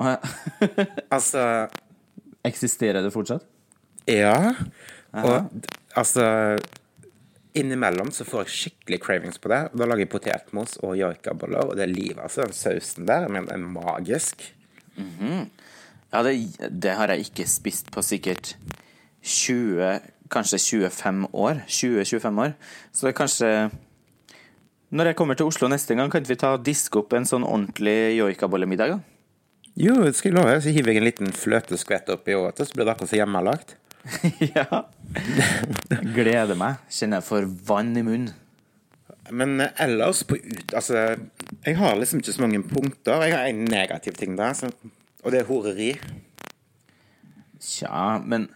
Oh, 0.00 0.10
ja. 0.10 0.18
Altså 1.14 1.44
Eksisterer 2.46 3.04
det 3.04 3.12
fortsatt? 3.12 3.44
Ja. 4.08 4.54
Og 5.12 5.50
altså 5.98 6.56
Innimellom 7.58 8.12
så 8.14 8.24
får 8.24 8.44
jeg 8.44 8.54
skikkelig 8.54 9.00
cravings 9.02 9.40
på 9.42 9.50
det. 9.50 9.60
Da 9.74 9.86
lager 9.88 10.04
jeg 10.04 10.12
potetmos 10.12 10.76
og 10.84 10.94
joikaboller, 10.98 11.72
og 11.72 11.78
det 11.78 11.88
er 11.88 11.92
livet. 11.92 12.20
Altså, 12.22 12.44
den 12.46 12.54
sausen 12.54 13.08
der 13.08 13.26
men 13.28 13.48
den 13.48 13.66
er 13.66 13.72
magisk. 13.74 14.44
Ja, 16.10 16.22
det, 16.26 16.34
det 16.70 16.94
har 16.98 17.10
jeg 17.10 17.26
ikke 17.26 17.46
spist 17.50 17.90
på 17.94 18.02
sikkert 18.06 18.54
20, 19.22 19.98
kanskje 20.30 20.58
25 20.62 21.26
år. 21.34 21.62
20-25 21.66 22.42
år. 22.46 22.54
Så 22.92 23.06
det 23.06 23.12
er 23.12 23.18
kanskje 23.18 23.70
Når 24.90 25.04
jeg 25.04 25.16
kommer 25.16 25.34
til 25.34 25.46
Oslo 25.46 25.68
neste 25.70 25.94
gang, 25.94 26.10
kan 26.10 26.24
vi 26.26 26.34
ta 26.34 26.56
diske 26.56 26.98
opp 26.98 27.12
en 27.14 27.26
sånn 27.26 27.44
ordentlig 27.46 28.16
joikabollemiddag? 28.18 28.96
da? 28.96 29.19
Jo, 29.78 29.94
det 30.02 30.16
skal 30.18 30.32
jeg 30.32 30.38
love. 30.38 30.58
Så 30.62 30.74
hiver 30.74 30.94
jeg 30.94 31.00
en 31.02 31.08
liten 31.08 31.32
fløteskvett 31.34 32.10
oppi 32.12 32.34
og 32.38 32.52
så 32.58 32.70
blir 32.74 32.86
det 32.86 32.94
akkurat 32.94 33.12
som 33.12 33.20
hjemmelagt. 33.20 33.76
ja. 34.56 34.84
Gleder 36.14 36.56
meg. 36.58 36.80
Kjenner 36.90 37.20
jeg 37.20 37.28
får 37.28 37.50
vann 37.68 37.92
i 37.96 38.04
munnen. 38.06 38.32
Men 39.30 39.60
eh, 39.62 39.74
ellers 39.84 40.24
på 40.26 40.38
ut... 40.38 40.72
Altså, 40.74 41.14
jeg 41.66 41.76
har 41.78 41.98
liksom 41.98 42.22
ikke 42.22 42.34
så 42.34 42.44
mange 42.44 42.62
punkter. 42.66 43.26
Jeg 43.26 43.36
har 43.36 43.50
en 43.50 43.66
negativ 43.70 44.16
ting 44.18 44.38
der, 44.38 44.56
så, 44.58 44.70
og 45.22 45.32
det 45.32 45.42
er 45.42 45.50
horeri. 45.50 45.92
Tja, 47.60 48.18
men 48.24 48.48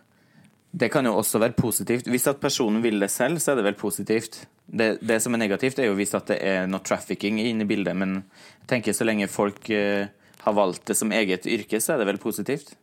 det 0.75 0.89
kan 0.91 1.07
jo 1.07 1.15
også 1.21 1.39
være 1.39 1.55
positivt. 1.55 2.09
Hvis 2.11 2.27
at 2.27 2.43
personen 2.43 2.83
vil 2.83 2.99
det 3.03 3.13
selv, 3.13 3.39
så 3.39 3.53
er 3.53 3.61
det 3.61 3.69
vel 3.69 3.79
positivt. 3.79 4.41
Det, 4.67 4.97
det 5.05 5.21
som 5.23 5.37
er 5.37 5.45
negativt, 5.45 5.79
er 5.79 5.91
jo 5.91 5.99
hvis 5.99 6.17
at 6.19 6.33
det 6.33 6.41
er 6.43 6.67
noe 6.67 6.83
trafficking 6.83 7.39
inne 7.39 7.63
i 7.63 7.69
bildet, 7.69 7.95
men 7.95 8.17
jeg 8.65 8.71
tenker 8.73 8.97
så 8.97 9.07
lenge 9.07 9.31
folk 9.31 9.69
eh, 9.71 10.09
har 10.43 10.57
valgt 10.57 10.87
det 10.91 10.97
som 10.99 11.13
eget 11.13 11.47
yrke, 11.47 11.81
så 11.81 11.95
er 11.95 12.03
det 12.03 12.09
vel 12.13 12.21
positivt. 12.23 12.75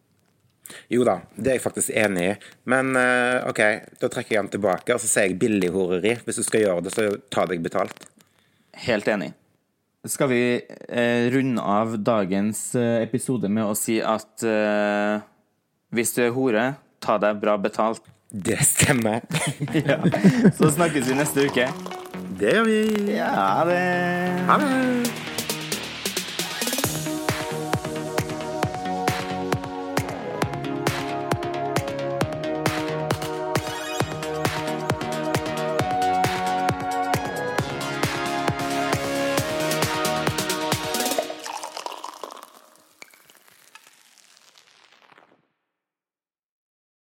Jo 0.92 1.04
da, 1.08 1.18
det 1.36 1.50
er 1.50 1.58
jeg 1.58 1.66
faktisk 1.66 1.92
enig 1.98 2.24
i. 2.30 2.32
Men 2.72 2.96
eh, 3.00 3.44
OK, 3.50 3.62
da 4.00 4.10
trekker 4.12 4.38
jeg 4.38 4.46
den 4.46 4.54
tilbake, 4.56 4.96
og 4.96 5.04
så 5.04 5.10
sier 5.10 5.30
jeg 5.30 5.40
billig 5.42 5.72
horeri. 5.74 6.16
Hvis 6.26 6.42
du 6.42 6.46
skal 6.48 6.66
gjøre 6.66 6.86
det, 6.88 6.96
så 6.96 7.10
ta 7.34 7.46
deg 7.50 7.64
betalt. 7.66 8.08
Helt 8.86 9.10
enig. 9.12 9.34
Skal 10.10 10.32
vi 10.32 10.44
eh, 10.90 11.28
runde 11.34 11.62
av 11.62 12.00
dagens 12.02 12.72
eh, 12.80 13.04
episode 13.04 13.52
med 13.52 13.68
å 13.70 13.76
si 13.78 14.00
at 14.02 14.46
eh, 14.48 15.22
hvis 15.94 16.16
du 16.16 16.24
er 16.26 16.34
hore, 16.34 16.66
ta 17.04 17.20
deg 17.22 17.38
bra 17.44 17.58
betalt. 17.62 18.02
Det 18.32 18.58
stemmer. 18.66 19.22
ja. 19.86 20.00
Så 20.58 20.72
snakkes 20.72 21.10
vi 21.12 21.20
neste 21.20 21.50
uke. 21.52 21.68
Det 22.40 22.56
gjør 22.56 22.70
vi. 22.70 22.80
Ja, 23.20 23.62
det 23.68 23.84
Ha 24.48 24.58
det. 24.64 25.31